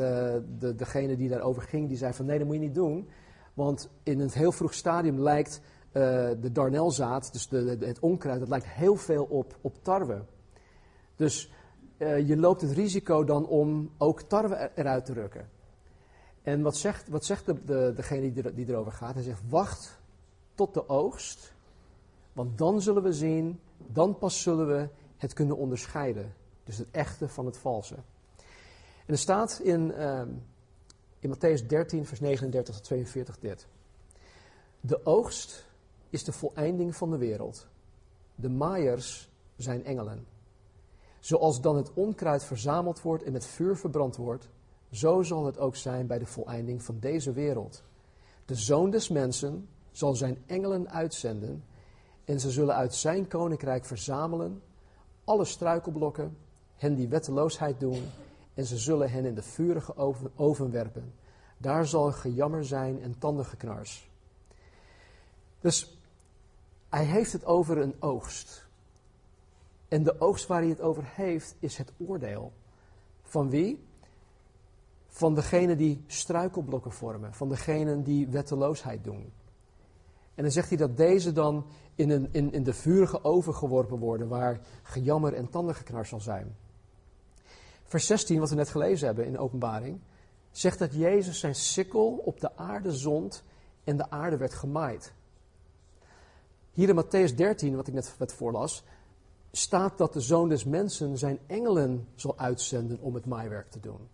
de, 0.58 0.74
degene 0.76 1.16
die 1.16 1.28
daarover 1.28 1.62
ging, 1.62 1.88
die 1.88 1.96
zei 1.96 2.12
van 2.12 2.26
nee, 2.26 2.38
dat 2.38 2.46
moet 2.46 2.56
je 2.56 2.62
niet 2.62 2.74
doen. 2.74 3.08
Want 3.54 3.90
in 4.02 4.20
een 4.20 4.30
heel 4.30 4.52
vroeg 4.52 4.74
stadium 4.74 5.20
lijkt 5.20 5.60
uh, 5.92 6.02
de 6.40 6.52
darnelzaad, 6.52 7.32
dus 7.32 7.48
de, 7.48 7.76
het 7.80 7.98
onkruid, 7.98 8.40
dat 8.40 8.48
lijkt 8.48 8.66
heel 8.66 8.96
veel 8.96 9.24
op, 9.24 9.56
op 9.60 9.74
tarwe. 9.82 10.24
Dus 11.16 11.52
uh, 11.98 12.28
je 12.28 12.36
loopt 12.36 12.60
het 12.60 12.70
risico 12.70 13.24
dan 13.24 13.46
om 13.46 13.90
ook 13.98 14.20
tarwe 14.20 14.70
eruit 14.74 15.04
te 15.04 15.12
rukken. 15.12 15.48
En 16.42 16.62
wat 16.62 16.76
zegt, 16.76 17.08
wat 17.08 17.24
zegt 17.24 17.46
de, 17.46 17.64
de, 17.64 17.92
degene 17.94 18.32
die, 18.32 18.54
die 18.54 18.68
erover 18.68 18.92
gaat? 18.92 19.14
Hij 19.14 19.22
zegt, 19.22 19.42
wacht 19.48 20.00
tot 20.54 20.74
de 20.74 20.88
oogst, 20.88 21.54
want 22.32 22.58
dan 22.58 22.82
zullen 22.82 23.02
we 23.02 23.12
zien, 23.12 23.60
dan 23.76 24.18
pas 24.18 24.42
zullen 24.42 24.66
we 24.66 24.88
het 25.16 25.32
kunnen 25.32 25.56
onderscheiden. 25.56 26.34
Dus 26.64 26.78
het 26.78 26.90
echte 26.90 27.28
van 27.28 27.46
het 27.46 27.56
valse. 27.56 27.96
En 29.06 29.12
er 29.12 29.18
staat 29.18 29.60
in, 29.62 29.90
uh, 29.90 30.22
in 31.18 31.34
Matthäus 31.34 31.66
13, 31.66 32.06
vers 32.06 32.20
39 32.20 32.74
tot 32.74 32.84
42 32.84 33.38
dit. 33.38 33.66
De 34.80 35.06
oogst 35.06 35.66
is 36.10 36.24
de 36.24 36.32
voleinding 36.32 36.96
van 36.96 37.10
de 37.10 37.18
wereld. 37.18 37.66
De 38.34 38.48
maaiers 38.48 39.30
zijn 39.56 39.84
engelen. 39.84 40.26
Zoals 41.20 41.60
dan 41.60 41.76
het 41.76 41.92
onkruid 41.92 42.44
verzameld 42.44 43.02
wordt 43.02 43.22
en 43.22 43.32
met 43.32 43.46
vuur 43.46 43.76
verbrand 43.76 44.16
wordt, 44.16 44.48
zo 44.90 45.22
zal 45.22 45.46
het 45.46 45.58
ook 45.58 45.76
zijn 45.76 46.06
bij 46.06 46.18
de 46.18 46.26
voleinding 46.26 46.82
van 46.82 46.98
deze 46.98 47.32
wereld. 47.32 47.82
De 48.44 48.54
zoon 48.54 48.90
des 48.90 49.08
mensen 49.08 49.68
zal 49.90 50.14
zijn 50.14 50.42
engelen 50.46 50.90
uitzenden 50.90 51.64
en 52.24 52.40
ze 52.40 52.50
zullen 52.50 52.74
uit 52.74 52.94
zijn 52.94 53.28
koninkrijk 53.28 53.84
verzamelen 53.84 54.62
alle 55.24 55.44
struikelblokken, 55.44 56.36
hen 56.76 56.94
die 56.94 57.08
wetteloosheid 57.08 57.80
doen, 57.80 58.02
en 58.56 58.66
ze 58.66 58.76
zullen 58.76 59.10
hen 59.10 59.24
in 59.24 59.34
de 59.34 59.42
vurige 59.42 59.96
oven, 60.36 60.70
werpen. 60.70 61.14
Daar 61.58 61.86
zal 61.86 62.12
gejammer 62.12 62.64
zijn 62.64 63.02
en 63.02 63.18
tandengeknars. 63.18 64.10
Dus 65.60 65.98
hij 66.88 67.04
heeft 67.04 67.32
het 67.32 67.44
over 67.44 67.78
een 67.78 67.94
oogst. 67.98 68.66
En 69.88 70.02
de 70.02 70.20
oogst 70.20 70.46
waar 70.46 70.60
hij 70.60 70.68
het 70.68 70.80
over 70.80 71.02
heeft, 71.06 71.54
is 71.58 71.76
het 71.76 71.92
oordeel. 71.96 72.52
Van 73.22 73.50
wie? 73.50 73.84
Van 75.08 75.34
degene 75.34 75.76
die 75.76 76.04
struikelblokken 76.06 76.92
vormen, 76.92 77.34
van 77.34 77.48
degenen 77.48 78.02
die 78.02 78.28
wetteloosheid 78.28 79.04
doen. 79.04 79.32
En 80.34 80.42
dan 80.42 80.52
zegt 80.52 80.68
hij 80.68 80.78
dat 80.78 80.96
deze 80.96 81.32
dan 81.32 81.66
in, 81.94 82.10
een, 82.10 82.28
in, 82.32 82.52
in 82.52 82.62
de 82.62 82.74
vurige 82.74 83.24
oven 83.24 83.54
geworpen 83.54 83.98
worden, 83.98 84.28
waar 84.28 84.60
gejammer 84.82 85.34
en 85.34 85.50
tandengeknars 85.50 86.08
zal 86.08 86.20
zijn. 86.20 86.56
Vers 87.86 88.06
16, 88.06 88.40
wat 88.40 88.50
we 88.50 88.54
net 88.54 88.68
gelezen 88.68 89.06
hebben 89.06 89.26
in 89.26 89.32
de 89.32 89.38
openbaring, 89.38 90.00
zegt 90.50 90.78
dat 90.78 90.94
Jezus 90.94 91.38
zijn 91.38 91.54
sikkel 91.54 92.22
op 92.24 92.40
de 92.40 92.56
aarde 92.56 92.92
zond 92.92 93.42
en 93.84 93.96
de 93.96 94.10
aarde 94.10 94.36
werd 94.36 94.54
gemaaid. 94.54 95.12
Hier 96.72 96.88
in 96.88 97.04
Matthäus 97.04 97.34
13, 97.34 97.76
wat 97.76 97.86
ik 97.86 97.94
net 97.94 98.32
voorlas, 98.32 98.84
staat 99.52 99.98
dat 99.98 100.12
de 100.12 100.20
zoon 100.20 100.48
des 100.48 100.64
mensen 100.64 101.18
zijn 101.18 101.38
engelen 101.46 102.08
zal 102.14 102.38
uitzenden 102.38 103.00
om 103.00 103.14
het 103.14 103.26
maaiwerk 103.26 103.70
te 103.70 103.80
doen. 103.80 104.08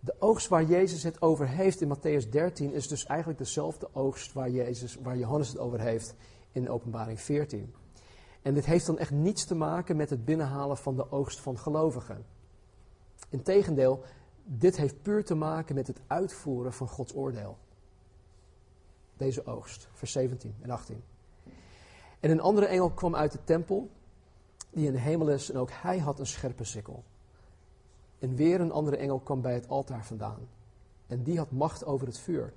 De 0.00 0.14
oogst 0.18 0.48
waar 0.48 0.64
Jezus 0.64 1.02
het 1.02 1.22
over 1.22 1.48
heeft 1.48 1.80
in 1.80 1.96
Matthäus 1.96 2.28
13 2.28 2.72
is 2.72 2.88
dus 2.88 3.06
eigenlijk 3.06 3.38
dezelfde 3.38 3.88
oogst 3.92 4.32
waar, 4.32 4.50
Jezus, 4.50 4.96
waar 5.02 5.16
Johannes 5.16 5.48
het 5.48 5.58
over 5.58 5.80
heeft 5.80 6.14
in 6.52 6.70
Openbaring 6.70 7.20
14. 7.20 7.74
En 8.42 8.54
dit 8.54 8.64
heeft 8.64 8.86
dan 8.86 8.98
echt 8.98 9.10
niets 9.10 9.44
te 9.44 9.54
maken 9.54 9.96
met 9.96 10.10
het 10.10 10.24
binnenhalen 10.24 10.76
van 10.76 10.96
de 10.96 11.10
oogst 11.10 11.40
van 11.40 11.58
gelovigen. 11.58 12.24
Integendeel, 13.30 14.02
dit 14.44 14.76
heeft 14.76 15.02
puur 15.02 15.24
te 15.24 15.34
maken 15.34 15.74
met 15.74 15.86
het 15.86 16.00
uitvoeren 16.06 16.72
van 16.72 16.88
Gods 16.88 17.14
oordeel. 17.14 17.56
Deze 19.16 19.46
oogst, 19.46 19.88
vers 19.92 20.12
17 20.12 20.54
en 20.60 20.70
18. 20.70 21.02
En 22.20 22.30
een 22.30 22.40
andere 22.40 22.66
engel 22.66 22.90
kwam 22.90 23.14
uit 23.14 23.32
de 23.32 23.44
tempel, 23.44 23.90
die 24.70 24.86
in 24.86 24.92
de 24.92 24.98
hemel 24.98 25.28
is, 25.28 25.50
en 25.50 25.58
ook 25.58 25.70
hij 25.72 25.98
had 25.98 26.18
een 26.18 26.26
scherpe 26.26 26.64
sikkel. 26.64 27.04
En 28.18 28.34
weer 28.34 28.60
een 28.60 28.72
andere 28.72 28.96
engel 28.96 29.18
kwam 29.18 29.40
bij 29.40 29.54
het 29.54 29.68
altaar 29.68 30.04
vandaan. 30.04 30.48
En 31.06 31.22
die 31.22 31.38
had 31.38 31.50
macht 31.50 31.84
over 31.84 32.06
het 32.06 32.18
vuur. 32.18 32.52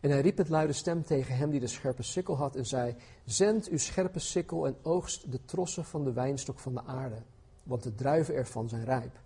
En 0.00 0.10
hij 0.10 0.20
riep 0.20 0.36
met 0.36 0.48
luide 0.48 0.72
stem 0.72 1.04
tegen 1.04 1.36
hem 1.36 1.50
die 1.50 1.60
de 1.60 1.66
scherpe 1.66 2.02
sikkel 2.02 2.36
had 2.36 2.56
en 2.56 2.66
zei: 2.66 2.96
Zend 3.24 3.68
uw 3.68 3.78
scherpe 3.78 4.18
sikkel 4.18 4.66
en 4.66 4.76
oogst 4.82 5.32
de 5.32 5.44
trossen 5.44 5.84
van 5.84 6.04
de 6.04 6.12
wijnstok 6.12 6.58
van 6.58 6.74
de 6.74 6.84
aarde, 6.84 7.22
want 7.62 7.82
de 7.82 7.94
druiven 7.94 8.34
ervan 8.34 8.68
zijn 8.68 8.84
rijp. 8.84 9.20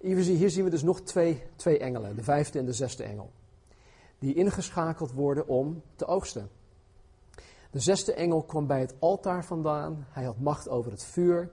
Hier 0.00 0.50
zien 0.50 0.64
we 0.64 0.70
dus 0.70 0.82
nog 0.82 1.00
twee, 1.00 1.42
twee 1.56 1.78
engelen, 1.78 2.16
de 2.16 2.22
vijfde 2.22 2.58
en 2.58 2.64
de 2.64 2.72
zesde 2.72 3.04
engel, 3.04 3.30
die 4.18 4.34
ingeschakeld 4.34 5.12
worden 5.12 5.48
om 5.48 5.82
te 5.96 6.06
oogsten. 6.06 6.48
De 7.70 7.80
zesde 7.80 8.14
engel 8.14 8.42
kwam 8.42 8.66
bij 8.66 8.80
het 8.80 8.94
altaar 8.98 9.44
vandaan, 9.44 10.06
hij 10.08 10.24
had 10.24 10.38
macht 10.38 10.68
over 10.68 10.90
het 10.90 11.04
vuur. 11.04 11.50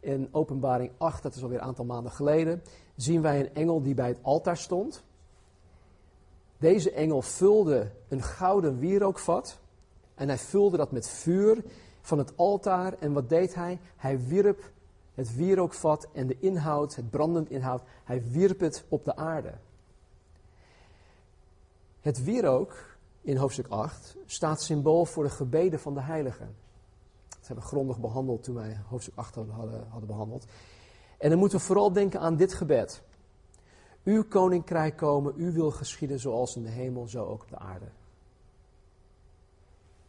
In 0.00 0.28
Openbaring 0.30 0.90
8, 0.98 1.22
dat 1.22 1.34
is 1.34 1.42
alweer 1.42 1.58
een 1.58 1.64
aantal 1.64 1.84
maanden 1.84 2.12
geleden, 2.12 2.62
zien 2.96 3.22
wij 3.22 3.40
een 3.40 3.54
engel 3.54 3.82
die 3.82 3.94
bij 3.94 4.08
het 4.08 4.18
altaar 4.22 4.56
stond. 4.56 5.02
Deze 6.58 6.92
engel 6.92 7.22
vulde 7.22 7.90
een 8.08 8.22
gouden 8.22 8.78
wierookvat 8.78 9.58
en 10.14 10.28
hij 10.28 10.38
vulde 10.38 10.76
dat 10.76 10.92
met 10.92 11.08
vuur 11.08 11.64
van 12.00 12.18
het 12.18 12.36
altaar. 12.36 12.94
En 12.98 13.12
wat 13.12 13.28
deed 13.28 13.54
hij? 13.54 13.78
Hij 13.96 14.20
wierp 14.20 14.70
het 15.14 15.34
wierookvat 15.34 16.08
en 16.12 16.26
de 16.26 16.36
inhoud, 16.38 16.94
het 16.94 17.10
brandend 17.10 17.50
inhoud, 17.50 17.82
hij 18.04 18.22
wierp 18.30 18.60
het 18.60 18.84
op 18.88 19.04
de 19.04 19.16
aarde. 19.16 19.54
Het 22.00 22.24
wierook 22.24 22.96
in 23.20 23.36
hoofdstuk 23.36 23.66
8 23.68 24.16
staat 24.26 24.62
symbool 24.62 25.04
voor 25.04 25.24
de 25.24 25.30
gebeden 25.30 25.80
van 25.80 25.94
de 25.94 26.00
heiligen. 26.00 26.54
Dat 27.28 27.46
hebben 27.46 27.64
we 27.64 27.70
grondig 27.70 27.98
behandeld 27.98 28.42
toen 28.42 28.54
wij 28.54 28.78
hoofdstuk 28.88 29.16
8 29.16 29.34
hadden, 29.34 29.86
hadden 29.88 30.06
behandeld. 30.06 30.46
En 31.18 31.30
dan 31.30 31.38
moeten 31.38 31.58
we 31.58 31.64
vooral 31.64 31.92
denken 31.92 32.20
aan 32.20 32.36
dit 32.36 32.54
gebed. 32.54 33.02
Uw 34.04 34.24
koninkrijk 34.24 34.96
komen, 34.96 35.34
uw 35.36 35.52
wil 35.52 35.70
geschieden 35.70 36.20
zoals 36.20 36.56
in 36.56 36.62
de 36.62 36.68
hemel, 36.68 37.08
zo 37.08 37.24
ook 37.24 37.42
op 37.42 37.48
de 37.48 37.58
aarde. 37.58 37.86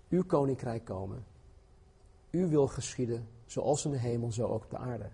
Uw 0.09 0.23
koninkrijk 0.23 0.85
komen, 0.85 1.25
uw 2.31 2.47
wil 2.47 2.67
geschieden 2.67 3.27
zoals 3.53 3.85
in 3.85 3.91
de 3.91 3.97
hemel, 3.97 4.31
zo 4.31 4.47
ook 4.47 4.63
op 4.63 4.69
de 4.69 4.77
aarde. 4.77 5.09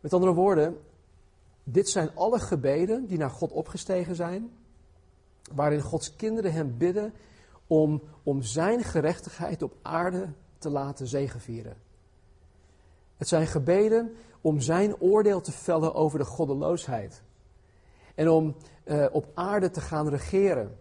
Met 0.00 0.12
andere 0.12 0.32
woorden, 0.32 0.78
dit 1.64 1.88
zijn 1.88 2.10
alle 2.14 2.38
gebeden 2.38 3.06
die 3.06 3.18
naar 3.18 3.30
God 3.30 3.52
opgestegen 3.52 4.14
zijn, 4.14 4.50
waarin 5.52 5.80
Gods 5.80 6.16
kinderen 6.16 6.52
hem 6.52 6.78
bidden 6.78 7.12
om, 7.66 8.02
om 8.22 8.42
zijn 8.42 8.84
gerechtigheid 8.84 9.62
op 9.62 9.74
aarde 9.82 10.28
te 10.58 10.70
laten 10.70 11.06
zegevieren. 11.06 11.76
Het 13.16 13.28
zijn 13.28 13.46
gebeden 13.46 14.16
om 14.40 14.60
zijn 14.60 15.00
oordeel 15.00 15.40
te 15.40 15.52
vellen 15.52 15.94
over 15.94 16.18
de 16.18 16.24
goddeloosheid. 16.24 17.22
En 18.14 18.28
om 18.28 18.56
uh, 18.84 19.06
op 19.12 19.26
aarde 19.34 19.70
te 19.70 19.80
gaan 19.80 20.08
regeren. 20.08 20.78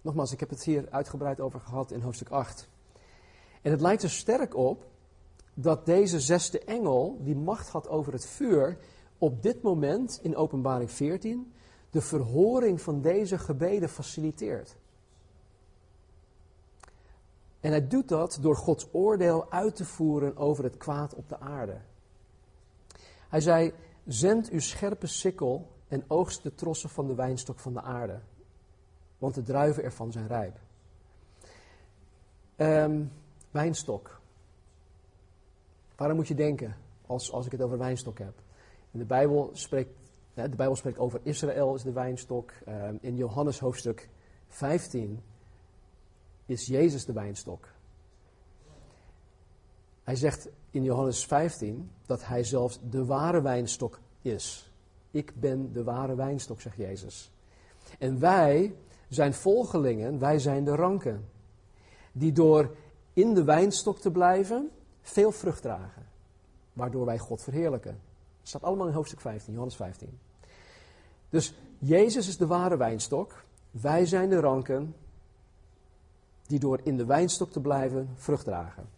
Nogmaals, 0.00 0.32
ik 0.32 0.40
heb 0.40 0.50
het 0.50 0.64
hier 0.64 0.86
uitgebreid 0.90 1.40
over 1.40 1.60
gehad 1.60 1.90
in 1.90 2.00
hoofdstuk 2.00 2.28
8. 2.28 2.68
En 3.62 3.70
het 3.70 3.80
lijkt 3.80 4.02
er 4.02 4.10
sterk 4.10 4.56
op 4.56 4.84
dat 5.54 5.86
deze 5.86 6.20
zesde 6.20 6.58
engel, 6.58 7.18
die 7.20 7.36
macht 7.36 7.68
had 7.68 7.88
over 7.88 8.12
het 8.12 8.26
vuur, 8.26 8.78
op 9.18 9.42
dit 9.42 9.62
moment 9.62 10.18
in 10.22 10.36
Openbaring 10.36 10.90
14 10.90 11.52
de 11.90 12.00
verhoring 12.00 12.80
van 12.80 13.00
deze 13.00 13.38
gebeden 13.38 13.88
faciliteert. 13.88 14.76
En 17.60 17.70
hij 17.70 17.86
doet 17.86 18.08
dat 18.08 18.38
door 18.40 18.56
Gods 18.56 18.86
oordeel 18.92 19.50
uit 19.50 19.76
te 19.76 19.84
voeren 19.84 20.36
over 20.36 20.64
het 20.64 20.76
kwaad 20.76 21.14
op 21.14 21.28
de 21.28 21.38
aarde. 21.38 21.80
Hij 23.28 23.40
zei: 23.40 23.72
Zend 24.06 24.48
uw 24.48 24.60
scherpe 24.60 25.06
sikkel 25.06 25.68
en 25.88 26.04
oogst 26.08 26.42
de 26.42 26.54
trossen 26.54 26.90
van 26.90 27.06
de 27.06 27.14
wijnstok 27.14 27.58
van 27.58 27.72
de 27.72 27.82
aarde, 27.82 28.20
want 29.18 29.34
de 29.34 29.42
druiven 29.42 29.82
ervan 29.82 30.12
zijn 30.12 30.26
rijp. 30.26 30.58
Um, 32.56 33.12
wijnstok. 33.50 34.20
Waarom 35.96 36.16
moet 36.16 36.28
je 36.28 36.34
denken 36.34 36.76
als, 37.06 37.32
als 37.32 37.46
ik 37.46 37.52
het 37.52 37.62
over 37.62 37.78
wijnstok 37.78 38.18
heb? 38.18 38.34
In 38.90 38.98
de 38.98 39.04
Bijbel 39.04 39.50
spreekt, 39.52 39.90
de 40.34 40.48
Bijbel 40.48 40.76
spreekt 40.76 40.98
over 40.98 41.20
Israël 41.22 41.74
is 41.74 41.82
de 41.82 41.92
wijnstok. 41.92 42.52
Um, 42.68 42.98
in 43.00 43.16
Johannes 43.16 43.58
hoofdstuk 43.58 44.08
15 44.48 45.22
is 46.46 46.66
Jezus 46.66 47.04
de 47.04 47.12
wijnstok. 47.12 47.68
Hij 50.02 50.16
zegt 50.16 50.48
in 50.70 50.82
Johannes 50.82 51.26
15 51.26 51.90
dat 52.06 52.26
hij 52.26 52.44
zelfs 52.44 52.78
de 52.90 53.04
ware 53.04 53.42
wijnstok 53.42 54.00
is. 54.22 54.70
Ik 55.10 55.32
ben 55.40 55.72
de 55.72 55.84
ware 55.84 56.14
wijnstok, 56.14 56.60
zegt 56.60 56.76
Jezus. 56.76 57.30
En 57.98 58.18
wij 58.18 58.74
zijn 59.08 59.34
volgelingen, 59.34 60.18
wij 60.18 60.38
zijn 60.38 60.64
de 60.64 60.74
ranken. 60.74 61.28
Die 62.12 62.32
door 62.32 62.76
in 63.12 63.34
de 63.34 63.44
wijnstok 63.44 63.98
te 63.98 64.10
blijven 64.10 64.70
veel 65.02 65.32
vrucht 65.32 65.62
dragen. 65.62 66.06
Waardoor 66.72 67.04
wij 67.04 67.18
God 67.18 67.42
verheerlijken. 67.42 68.00
Dat 68.40 68.48
staat 68.48 68.62
allemaal 68.62 68.86
in 68.86 68.92
hoofdstuk 68.92 69.20
15, 69.20 69.52
Johannes 69.52 69.76
15. 69.76 70.18
Dus 71.28 71.54
Jezus 71.78 72.28
is 72.28 72.36
de 72.36 72.46
ware 72.46 72.76
wijnstok. 72.76 73.44
Wij 73.70 74.06
zijn 74.06 74.28
de 74.28 74.40
ranken 74.40 74.94
die 76.46 76.58
door 76.58 76.80
in 76.82 76.96
de 76.96 77.04
wijnstok 77.04 77.50
te 77.50 77.60
blijven 77.60 78.08
vrucht 78.16 78.44
dragen. 78.44 78.88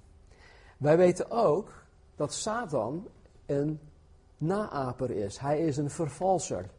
Wij 0.76 0.96
weten 0.96 1.30
ook 1.30 1.72
dat 2.16 2.34
Satan 2.34 3.08
een 3.46 3.80
naaper 4.38 5.10
is. 5.10 5.38
Hij 5.38 5.60
is 5.60 5.76
een 5.76 5.90
vervalser. 5.90 6.70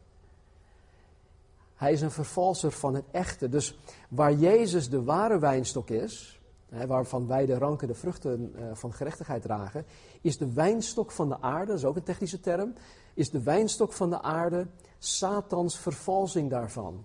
Hij 1.74 1.92
is 1.92 2.00
een 2.00 2.10
vervalser 2.10 2.70
van 2.70 2.94
het 2.94 3.04
echte. 3.10 3.48
Dus 3.48 3.78
waar 4.08 4.32
Jezus 4.32 4.90
de 4.90 5.02
ware 5.02 5.38
wijnstok 5.38 5.90
is, 5.90 6.35
waarvan 6.68 7.26
wij 7.26 7.46
de 7.46 7.58
ranken, 7.58 7.88
de 7.88 7.94
vruchten 7.94 8.54
uh, 8.56 8.64
van 8.72 8.92
gerechtigheid 8.92 9.42
dragen, 9.42 9.86
is 10.20 10.38
de 10.38 10.52
wijnstok 10.52 11.10
van 11.10 11.28
de 11.28 11.40
aarde, 11.40 11.66
dat 11.66 11.76
is 11.76 11.84
ook 11.84 11.96
een 11.96 12.02
technische 12.02 12.40
term, 12.40 12.74
is 13.14 13.30
de 13.30 13.42
wijnstok 13.42 13.92
van 13.92 14.10
de 14.10 14.22
aarde 14.22 14.66
Satans 14.98 15.78
vervalsing 15.78 16.50
daarvan. 16.50 17.04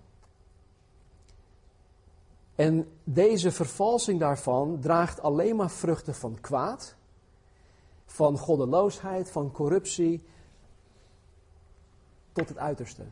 En 2.54 2.88
deze 3.04 3.50
vervalsing 3.50 4.20
daarvan 4.20 4.80
draagt 4.80 5.20
alleen 5.20 5.56
maar 5.56 5.70
vruchten 5.70 6.14
van 6.14 6.40
kwaad, 6.40 6.94
van 8.06 8.38
goddeloosheid, 8.38 9.30
van 9.30 9.52
corruptie, 9.52 10.24
tot 12.32 12.48
het 12.48 12.58
uiterste. 12.58 13.02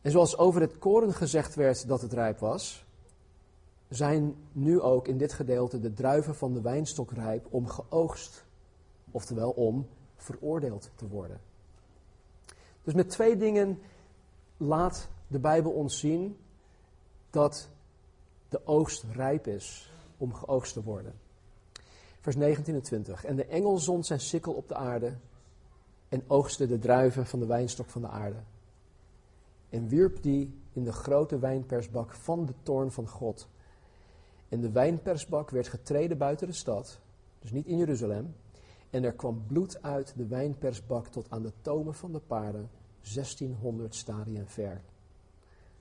En 0.00 0.10
zoals 0.10 0.36
over 0.36 0.60
het 0.60 0.78
koren 0.78 1.12
gezegd 1.12 1.54
werd 1.54 1.88
dat 1.88 2.00
het 2.00 2.12
rijp 2.12 2.38
was, 2.38 2.84
zijn 3.94 4.34
nu 4.52 4.80
ook 4.80 5.08
in 5.08 5.18
dit 5.18 5.32
gedeelte 5.32 5.80
de 5.80 5.92
druiven 5.92 6.34
van 6.34 6.52
de 6.52 6.60
wijnstok 6.60 7.12
rijp 7.12 7.46
om 7.50 7.68
geoogst, 7.68 8.44
oftewel 9.10 9.50
om 9.50 9.86
veroordeeld 10.16 10.90
te 10.94 11.08
worden. 11.08 11.40
Dus 12.82 12.94
met 12.94 13.10
twee 13.10 13.36
dingen 13.36 13.78
laat 14.56 15.08
de 15.26 15.38
Bijbel 15.38 15.72
ons 15.72 15.98
zien 15.98 16.36
dat 17.30 17.68
de 18.48 18.66
oogst 18.66 19.04
rijp 19.12 19.46
is 19.46 19.92
om 20.16 20.34
geoogst 20.34 20.72
te 20.72 20.82
worden. 20.82 21.14
Vers 22.20 22.36
19 22.36 22.74
en 22.74 22.82
20. 22.82 23.24
En 23.24 23.36
de 23.36 23.44
engel 23.44 23.78
zond 23.78 24.06
zijn 24.06 24.20
sikkel 24.20 24.52
op 24.52 24.68
de 24.68 24.74
aarde 24.74 25.14
en 26.08 26.22
oogste 26.26 26.66
de 26.66 26.78
druiven 26.78 27.26
van 27.26 27.38
de 27.38 27.46
wijnstok 27.46 27.88
van 27.88 28.00
de 28.00 28.08
aarde. 28.08 28.38
En 29.68 29.88
wierp 29.88 30.22
die 30.22 30.54
in 30.72 30.84
de 30.84 30.92
grote 30.92 31.38
wijnpersbak 31.38 32.12
van 32.14 32.46
de 32.46 32.54
toorn 32.62 32.92
van 32.92 33.08
God. 33.08 33.48
En 34.52 34.60
de 34.60 34.70
wijnpersbak 34.70 35.50
werd 35.50 35.68
getreden 35.68 36.18
buiten 36.18 36.46
de 36.46 36.52
stad, 36.52 37.00
dus 37.38 37.50
niet 37.50 37.66
in 37.66 37.76
Jeruzalem. 37.76 38.34
En 38.90 39.04
er 39.04 39.12
kwam 39.12 39.44
bloed 39.46 39.82
uit 39.82 40.12
de 40.16 40.26
wijnpersbak 40.26 41.06
tot 41.06 41.30
aan 41.30 41.42
de 41.42 41.52
tomen 41.60 41.94
van 41.94 42.12
de 42.12 42.18
paarden, 42.18 42.70
1600 43.14 43.94
stadien 43.94 44.46
ver. 44.46 44.80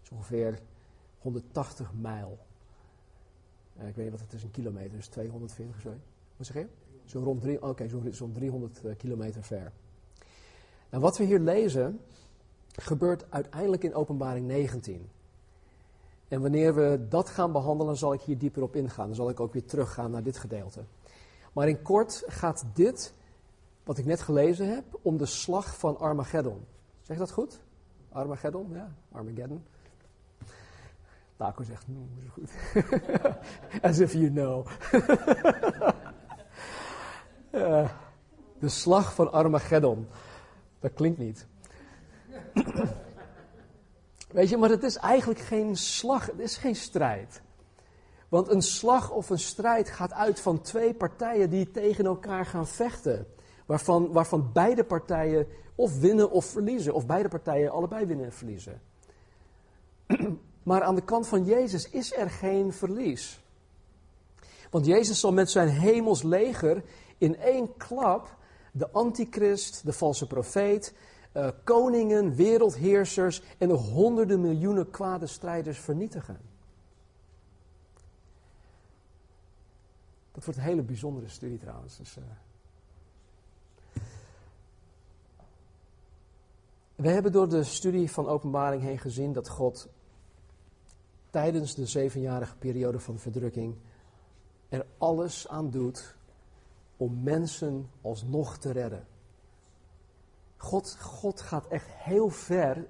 Dat 0.01 0.11
ongeveer 0.11 0.59
180 1.19 1.91
mijl. 1.93 2.39
Uh, 3.77 3.87
ik 3.87 3.95
weet 3.95 4.03
niet 4.03 4.13
wat 4.13 4.23
het 4.23 4.33
is 4.33 4.43
in 4.43 4.51
kilometer, 4.51 4.97
dus 4.97 5.07
240 5.07 5.81
zo. 5.81 5.93
Wat 6.37 6.47
zeg 6.47 6.55
je? 6.55 6.67
Zo 7.05 7.19
rond, 7.19 7.41
drie, 7.41 7.63
okay, 7.63 7.87
zo, 7.87 8.01
zo 8.11 8.31
300 8.31 8.83
uh, 8.83 8.95
kilometer 8.97 9.43
ver. 9.43 9.71
En 10.89 10.99
wat 10.99 11.17
we 11.17 11.23
hier 11.23 11.39
lezen, 11.39 11.99
gebeurt 12.75 13.31
uiteindelijk 13.31 13.83
in 13.83 13.93
Openbaring 13.93 14.47
19. 14.47 15.09
En 16.31 16.41
wanneer 16.41 16.75
we 16.75 17.05
dat 17.09 17.29
gaan 17.29 17.51
behandelen, 17.51 17.97
zal 17.97 18.13
ik 18.13 18.21
hier 18.21 18.37
dieper 18.37 18.63
op 18.63 18.75
ingaan. 18.75 19.05
Dan 19.05 19.15
zal 19.15 19.29
ik 19.29 19.39
ook 19.39 19.53
weer 19.53 19.65
teruggaan 19.65 20.11
naar 20.11 20.23
dit 20.23 20.37
gedeelte. 20.37 20.83
Maar 21.53 21.67
in 21.67 21.81
kort 21.81 22.23
gaat 22.27 22.65
dit, 22.73 23.13
wat 23.83 23.97
ik 23.97 24.05
net 24.05 24.21
gelezen 24.21 24.69
heb, 24.69 24.83
om 25.01 25.17
de 25.17 25.25
slag 25.25 25.77
van 25.77 25.97
Armageddon. 25.97 26.65
Zeg 27.01 27.17
dat 27.17 27.31
goed? 27.31 27.59
Armageddon? 28.11 28.69
Ja, 28.73 28.91
Armageddon. 29.11 29.63
Taco 31.35 31.63
zegt, 31.63 31.87
no, 31.87 32.07
is 32.23 32.29
goed. 32.29 32.51
As 33.89 33.99
if 33.99 34.13
you 34.13 34.29
know. 34.29 34.67
de 38.59 38.69
slag 38.69 39.13
van 39.13 39.31
Armageddon. 39.31 40.07
Dat 40.79 40.93
klinkt 40.93 41.17
niet. 41.17 41.47
Weet 44.33 44.49
je, 44.49 44.57
maar 44.57 44.69
het 44.69 44.83
is 44.83 44.95
eigenlijk 44.95 45.39
geen 45.39 45.75
slag, 45.75 46.25
het 46.25 46.39
is 46.39 46.57
geen 46.57 46.75
strijd. 46.75 47.41
Want 48.29 48.49
een 48.49 48.61
slag 48.61 49.11
of 49.11 49.29
een 49.29 49.39
strijd 49.39 49.89
gaat 49.89 50.13
uit 50.13 50.39
van 50.39 50.61
twee 50.61 50.93
partijen 50.93 51.49
die 51.49 51.71
tegen 51.71 52.05
elkaar 52.05 52.45
gaan 52.45 52.67
vechten. 52.67 53.27
Waarvan, 53.65 54.11
waarvan 54.11 54.51
beide 54.53 54.83
partijen 54.83 55.47
of 55.75 55.99
winnen 55.99 56.31
of 56.31 56.45
verliezen. 56.45 56.93
Of 56.93 57.05
beide 57.05 57.29
partijen 57.29 57.71
allebei 57.71 58.05
winnen 58.05 58.25
en 58.25 58.33
verliezen. 58.33 58.81
Maar 60.63 60.81
aan 60.81 60.95
de 60.95 61.03
kant 61.03 61.27
van 61.27 61.45
Jezus 61.45 61.89
is 61.89 62.13
er 62.13 62.29
geen 62.29 62.73
verlies. 62.73 63.43
Want 64.69 64.85
Jezus 64.85 65.19
zal 65.19 65.33
met 65.33 65.51
zijn 65.51 65.69
hemels 65.69 66.23
leger 66.23 66.83
in 67.17 67.37
één 67.37 67.77
klap 67.77 68.35
de 68.71 68.91
antichrist, 68.91 69.85
de 69.85 69.93
valse 69.93 70.27
profeet, 70.27 70.93
uh, 71.33 71.49
koningen, 71.63 72.35
wereldheersers 72.35 73.41
en 73.57 73.67
de 73.67 73.73
honderden 73.73 74.41
miljoenen 74.41 74.89
kwade 74.89 75.27
strijders 75.27 75.79
vernietigen. 75.79 76.39
Dat 80.31 80.43
wordt 80.43 80.59
een 80.59 80.65
hele 80.65 80.81
bijzondere 80.81 81.29
studie 81.29 81.57
trouwens. 81.57 81.97
Dus, 81.97 82.17
uh... 82.17 82.23
We 86.95 87.09
hebben 87.09 87.31
door 87.31 87.49
de 87.49 87.63
studie 87.63 88.11
van 88.11 88.27
openbaring 88.27 88.81
heen 88.81 88.99
gezien 88.99 89.33
dat 89.33 89.49
God 89.49 89.89
tijdens 91.29 91.75
de 91.75 91.85
zevenjarige 91.85 92.55
periode 92.55 92.99
van 92.99 93.19
verdrukking 93.19 93.75
er 94.69 94.85
alles 94.97 95.47
aan 95.47 95.69
doet 95.69 96.15
om 96.97 97.23
mensen 97.23 97.89
alsnog 98.01 98.57
te 98.57 98.71
redden. 98.71 99.07
God, 100.61 100.97
God 100.99 101.41
gaat 101.41 101.67
echt 101.67 101.87
heel 101.89 102.29
ver 102.29 102.87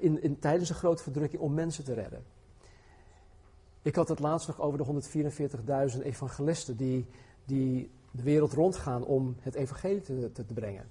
in, 0.00 0.22
in, 0.22 0.38
tijdens 0.38 0.68
een 0.68 0.74
grote 0.74 1.02
verdrukking 1.02 1.42
om 1.42 1.54
mensen 1.54 1.84
te 1.84 1.94
redden. 1.94 2.24
Ik 3.82 3.94
had 3.94 4.08
het 4.08 4.18
laatst 4.18 4.46
nog 4.46 4.60
over 4.60 4.78
de 4.78 5.02
144.000 5.96 6.02
evangelisten 6.02 6.76
die, 6.76 7.06
die 7.44 7.90
de 8.10 8.22
wereld 8.22 8.52
rondgaan 8.52 9.04
om 9.04 9.36
het 9.40 9.54
evangelie 9.54 10.00
te, 10.00 10.32
te, 10.32 10.44
brengen. 10.44 10.82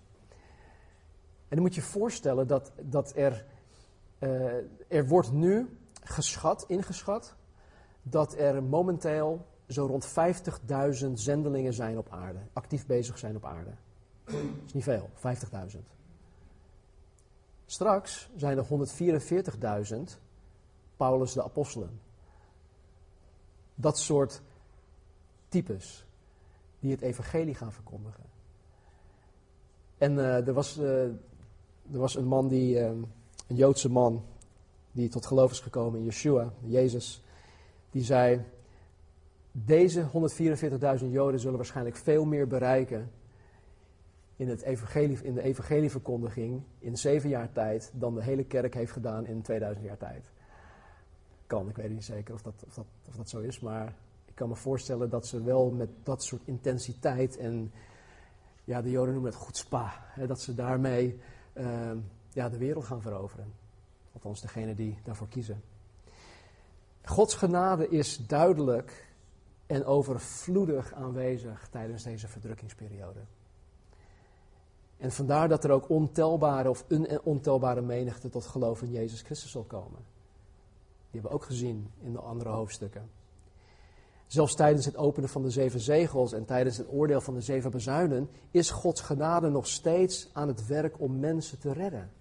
En 1.47 1.60
dan 1.60 1.60
moet 1.60 1.75
je 1.75 1.82
je 1.82 1.88
voorstellen 1.88 2.47
dat, 2.47 2.71
dat 2.82 3.15
er, 3.15 3.45
uh, 4.19 4.53
er 4.88 5.08
wordt 5.08 5.32
nu 5.32 5.77
geschat, 6.03 6.65
ingeschat, 6.67 7.36
dat 8.01 8.38
er 8.38 8.63
momenteel 8.63 9.45
zo 9.67 9.86
rond 9.86 10.08
50.000 11.06 11.12
zendelingen 11.13 11.73
zijn 11.73 11.97
op 11.97 12.10
aarde, 12.10 12.39
actief 12.53 12.86
bezig 12.86 13.17
zijn 13.17 13.36
op 13.36 13.45
aarde. 13.45 13.71
Dat 14.26 14.36
is 14.66 14.74
niet 14.74 14.84
veel, 14.84 15.10
50.000. 15.16 15.80
Straks 17.66 18.30
zijn 18.36 18.58
er 18.58 18.66
144.000 20.16 20.20
Paulus 20.98 21.34
de 21.34 21.44
Apostelen. 21.44 22.00
Dat 23.76 23.98
soort 23.98 24.42
types 25.48 26.06
die 26.80 26.92
het 26.92 27.02
evangelie 27.02 27.56
gaan 27.56 27.72
verkondigen. 27.72 28.24
En 29.98 30.14
uh, 30.14 30.48
er, 30.48 30.54
was, 30.54 30.78
uh, 30.78 31.04
er 31.04 32.00
was 32.00 32.16
een 32.16 32.26
man, 32.26 32.48
die, 32.48 32.76
uh, 32.76 32.86
een 32.86 33.56
Joodse 33.56 33.90
man, 33.90 34.26
die 34.92 35.10
tot 35.10 35.26
geloof 35.26 35.52
is 35.52 35.60
gekomen 35.60 36.00
in 36.00 36.06
Yeshua, 36.06 36.54
Jezus. 36.60 37.24
Die 37.92 38.04
zei, 38.04 38.46
deze 39.52 40.08
144.000 41.00 41.06
Joden 41.10 41.40
zullen 41.40 41.58
waarschijnlijk 41.58 41.96
veel 41.96 42.26
meer 42.26 42.48
bereiken 42.48 43.12
in, 44.43 44.49
het 44.49 44.62
evangelie, 44.62 45.21
in 45.21 45.34
de 45.34 45.41
evangelieverkondiging 45.41 46.63
in 46.79 46.97
zeven 46.97 47.29
jaar 47.29 47.51
tijd 47.51 47.91
dan 47.93 48.15
de 48.15 48.23
hele 48.23 48.43
kerk 48.43 48.73
heeft 48.73 48.91
gedaan 48.91 49.25
in 49.25 49.41
2000 49.41 49.86
jaar 49.86 49.97
tijd. 49.97 50.32
Kan, 51.47 51.69
ik 51.69 51.75
weet 51.75 51.89
niet 51.89 52.03
zeker 52.03 52.34
of 52.34 52.41
dat, 52.41 52.63
of 52.67 52.73
dat, 52.73 52.86
of 53.08 53.15
dat 53.15 53.29
zo 53.29 53.39
is, 53.39 53.60
maar 53.60 53.88
ik 54.25 54.36
kan 54.36 54.49
me 54.49 54.56
voorstellen 54.56 55.10
dat 55.10 55.27
ze 55.27 55.43
wel 55.43 55.71
met 55.71 55.89
dat 56.03 56.23
soort 56.23 56.41
intensiteit 56.45 57.38
en 57.38 57.71
ja, 58.63 58.82
de 58.82 58.89
Joden 58.89 59.13
noemen 59.13 59.32
het 59.32 59.41
goed 59.41 59.58
spa, 59.58 59.93
dat 60.27 60.41
ze 60.41 60.56
daarmee 60.56 61.19
uh, 61.53 61.91
ja, 62.29 62.49
de 62.49 62.58
wereld 62.58 62.86
gaan 62.86 63.01
veroveren. 63.01 63.53
Althans, 64.13 64.41
degene 64.41 64.75
die 64.75 64.97
daarvoor 65.03 65.27
kiezen. 65.27 65.62
Gods 67.03 67.36
genade 67.36 67.89
is 67.89 68.17
duidelijk 68.27 69.08
en 69.65 69.86
overvloedig 69.86 70.93
aanwezig 70.93 71.67
tijdens 71.67 72.03
deze 72.03 72.27
verdrukkingsperiode. 72.27 73.19
En 75.04 75.12
vandaar 75.12 75.50
dat 75.50 75.63
er 75.63 75.72
ook 75.72 75.89
ontelbare 75.89 76.70
of 76.70 76.86
een 76.88 77.20
ontelbare 77.24 77.82
menigte 77.82 78.30
tot 78.30 78.46
geloof 78.46 78.82
in 78.82 78.92
Jezus 78.92 79.22
Christus 79.22 79.52
zal 79.52 79.63
komen. 79.63 80.00
Die 81.12 81.22
hebben 81.22 81.32
we 81.32 81.36
ook 81.38 81.44
gezien 81.44 81.92
in 82.02 82.12
de 82.12 82.20
andere 82.20 82.50
hoofdstukken. 82.50 83.10
Zelfs 84.28 84.56
tijdens 84.56 84.86
het 84.86 84.98
openen 84.98 85.30
van 85.30 85.42
de 85.42 85.50
zeven 85.50 85.80
zegels 85.80 86.34
en 86.34 86.46
tijdens 86.46 86.78
het 86.78 86.88
oordeel 86.92 87.22
van 87.22 87.34
de 87.34 87.42
zeven 87.42 87.72
bezuinen 87.72 88.30
is 88.52 88.72
Gods 88.72 89.02
genade 89.02 89.50
nog 89.50 89.68
steeds 89.68 90.30
aan 90.34 90.48
het 90.48 90.68
werk 90.68 91.00
om 91.00 91.20
mensen 91.20 91.60
te 91.60 91.74
redden. 91.74 92.12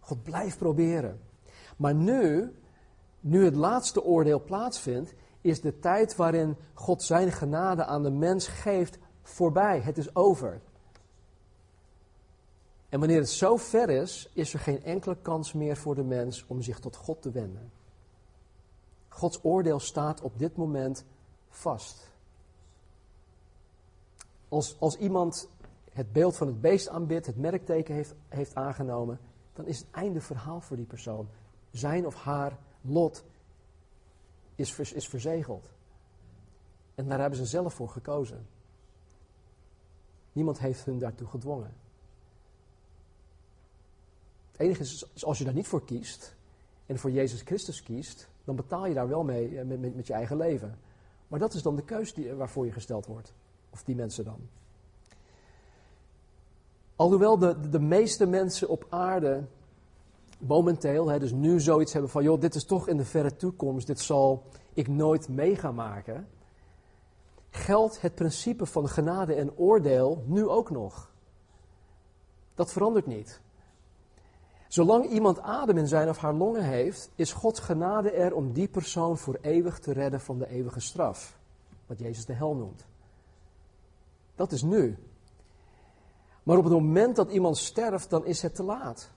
God 0.00 0.22
blijft 0.22 0.58
proberen. 0.58 1.20
Maar 1.76 1.94
nu, 1.94 2.54
nu 3.20 3.44
het 3.44 3.56
laatste 3.56 4.02
oordeel 4.02 4.44
plaatsvindt, 4.44 5.14
is 5.40 5.60
de 5.60 5.78
tijd 5.78 6.16
waarin 6.16 6.56
God 6.74 7.02
zijn 7.02 7.32
genade 7.32 7.84
aan 7.84 8.02
de 8.02 8.10
mens 8.10 8.48
geeft 8.48 8.98
voorbij. 9.22 9.80
Het 9.80 9.98
is 9.98 10.14
over. 10.14 10.60
En 12.94 13.00
wanneer 13.00 13.18
het 13.18 13.30
zo 13.30 13.56
ver 13.56 13.90
is, 13.90 14.30
is 14.32 14.52
er 14.52 14.58
geen 14.58 14.82
enkele 14.82 15.16
kans 15.22 15.52
meer 15.52 15.76
voor 15.76 15.94
de 15.94 16.02
mens 16.02 16.44
om 16.46 16.62
zich 16.62 16.78
tot 16.78 16.96
God 16.96 17.22
te 17.22 17.30
wenden. 17.30 17.72
Gods 19.08 19.38
oordeel 19.42 19.80
staat 19.80 20.20
op 20.20 20.38
dit 20.38 20.56
moment 20.56 21.04
vast. 21.48 22.10
Als, 24.48 24.76
als 24.80 24.96
iemand 24.96 25.48
het 25.92 26.12
beeld 26.12 26.36
van 26.36 26.46
het 26.46 26.60
beest 26.60 26.88
aanbidt, 26.88 27.26
het 27.26 27.36
merkteken 27.36 27.94
heeft, 27.94 28.14
heeft 28.28 28.54
aangenomen, 28.54 29.20
dan 29.52 29.66
is 29.66 29.78
het 29.78 29.90
einde 29.90 30.20
verhaal 30.20 30.60
voor 30.60 30.76
die 30.76 30.86
persoon. 30.86 31.28
Zijn 31.70 32.06
of 32.06 32.14
haar 32.14 32.58
lot 32.80 33.24
is, 34.54 34.78
is 34.78 35.08
verzegeld. 35.08 35.70
En 36.94 37.08
daar 37.08 37.20
hebben 37.20 37.38
ze 37.38 37.46
zelf 37.46 37.74
voor 37.74 37.88
gekozen. 37.88 38.46
Niemand 40.32 40.58
heeft 40.58 40.84
hun 40.84 40.98
daartoe 40.98 41.28
gedwongen. 41.28 41.83
Het 44.54 44.66
enige 44.66 44.82
is, 44.82 45.24
als 45.24 45.38
je 45.38 45.44
daar 45.44 45.54
niet 45.54 45.68
voor 45.68 45.84
kiest 45.84 46.34
en 46.86 46.98
voor 46.98 47.10
Jezus 47.10 47.40
Christus 47.40 47.82
kiest, 47.82 48.28
dan 48.44 48.56
betaal 48.56 48.86
je 48.86 48.94
daar 48.94 49.08
wel 49.08 49.24
mee 49.24 49.58
eh, 49.58 49.64
met, 49.64 49.80
met, 49.80 49.94
met 49.96 50.06
je 50.06 50.12
eigen 50.12 50.36
leven. 50.36 50.78
Maar 51.28 51.38
dat 51.38 51.54
is 51.54 51.62
dan 51.62 51.76
de 51.76 51.84
keus 51.84 52.14
die, 52.14 52.32
waarvoor 52.32 52.66
je 52.66 52.72
gesteld 52.72 53.06
wordt. 53.06 53.32
Of 53.70 53.82
die 53.82 53.94
mensen 53.94 54.24
dan. 54.24 54.38
Alhoewel 56.96 57.38
de, 57.38 57.68
de 57.68 57.80
meeste 57.80 58.26
mensen 58.26 58.68
op 58.68 58.86
aarde 58.88 59.44
momenteel, 60.38 61.08
hè, 61.08 61.18
dus 61.18 61.32
nu 61.32 61.60
zoiets 61.60 61.92
hebben 61.92 62.10
van, 62.10 62.22
joh, 62.22 62.40
dit 62.40 62.54
is 62.54 62.64
toch 62.64 62.88
in 62.88 62.96
de 62.96 63.04
verre 63.04 63.36
toekomst, 63.36 63.86
dit 63.86 64.00
zal 64.00 64.42
ik 64.72 64.88
nooit 64.88 65.28
mee 65.28 65.56
gaan 65.56 65.74
maken, 65.74 66.28
geldt 67.50 68.00
het 68.00 68.14
principe 68.14 68.66
van 68.66 68.88
genade 68.88 69.34
en 69.34 69.56
oordeel 69.56 70.24
nu 70.26 70.48
ook 70.48 70.70
nog. 70.70 71.12
Dat 72.54 72.72
verandert 72.72 73.06
niet. 73.06 73.40
Zolang 74.74 75.10
iemand 75.10 75.40
adem 75.40 75.76
in 75.76 75.88
zijn 75.88 76.08
of 76.08 76.18
haar 76.18 76.34
longen 76.34 76.64
heeft, 76.64 77.10
is 77.14 77.32
Gods 77.32 77.60
genade 77.60 78.10
er 78.10 78.34
om 78.34 78.52
die 78.52 78.68
persoon 78.68 79.18
voor 79.18 79.38
eeuwig 79.40 79.78
te 79.78 79.92
redden 79.92 80.20
van 80.20 80.38
de 80.38 80.48
eeuwige 80.48 80.80
straf. 80.80 81.38
Wat 81.86 81.98
Jezus 81.98 82.24
de 82.24 82.32
hel 82.32 82.54
noemt. 82.54 82.86
Dat 84.34 84.52
is 84.52 84.62
nu. 84.62 84.96
Maar 86.42 86.56
op 86.56 86.64
het 86.64 86.72
moment 86.72 87.16
dat 87.16 87.30
iemand 87.30 87.56
sterft, 87.56 88.10
dan 88.10 88.26
is 88.26 88.42
het 88.42 88.54
te 88.54 88.62
laat. 88.62 89.10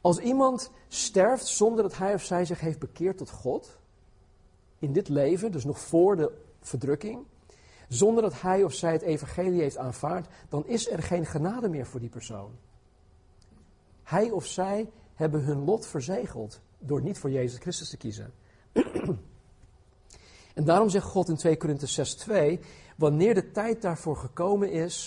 Als 0.00 0.18
iemand 0.18 0.70
sterft 0.88 1.46
zonder 1.46 1.82
dat 1.82 1.96
hij 1.96 2.14
of 2.14 2.22
zij 2.22 2.44
zich 2.44 2.60
heeft 2.60 2.78
bekeerd 2.78 3.18
tot 3.18 3.30
God, 3.30 3.78
in 4.78 4.92
dit 4.92 5.08
leven, 5.08 5.52
dus 5.52 5.64
nog 5.64 5.78
voor 5.80 6.16
de 6.16 6.32
verdrukking, 6.60 7.26
zonder 7.88 8.22
dat 8.22 8.40
hij 8.40 8.64
of 8.64 8.72
zij 8.72 8.92
het 8.92 9.02
evangelie 9.02 9.60
heeft 9.60 9.76
aanvaard, 9.76 10.28
dan 10.48 10.66
is 10.66 10.90
er 10.90 11.02
geen 11.02 11.26
genade 11.26 11.68
meer 11.68 11.86
voor 11.86 12.00
die 12.00 12.08
persoon. 12.08 12.50
Hij 14.10 14.30
of 14.30 14.46
zij 14.46 14.90
hebben 15.14 15.44
hun 15.44 15.64
lot 15.64 15.86
verzegeld 15.86 16.60
door 16.78 17.02
niet 17.02 17.18
voor 17.18 17.30
Jezus 17.30 17.58
Christus 17.58 17.90
te 17.90 17.96
kiezen. 17.96 18.32
en 20.54 20.64
daarom 20.64 20.88
zegt 20.88 21.06
God 21.06 21.28
in 21.28 21.36
2 21.36 21.56
Korinthe 21.56 22.06
6:2, 22.58 22.64
wanneer 22.96 23.34
de 23.34 23.50
tijd 23.50 23.82
daarvoor 23.82 24.16
gekomen 24.16 24.70
is, 24.70 24.98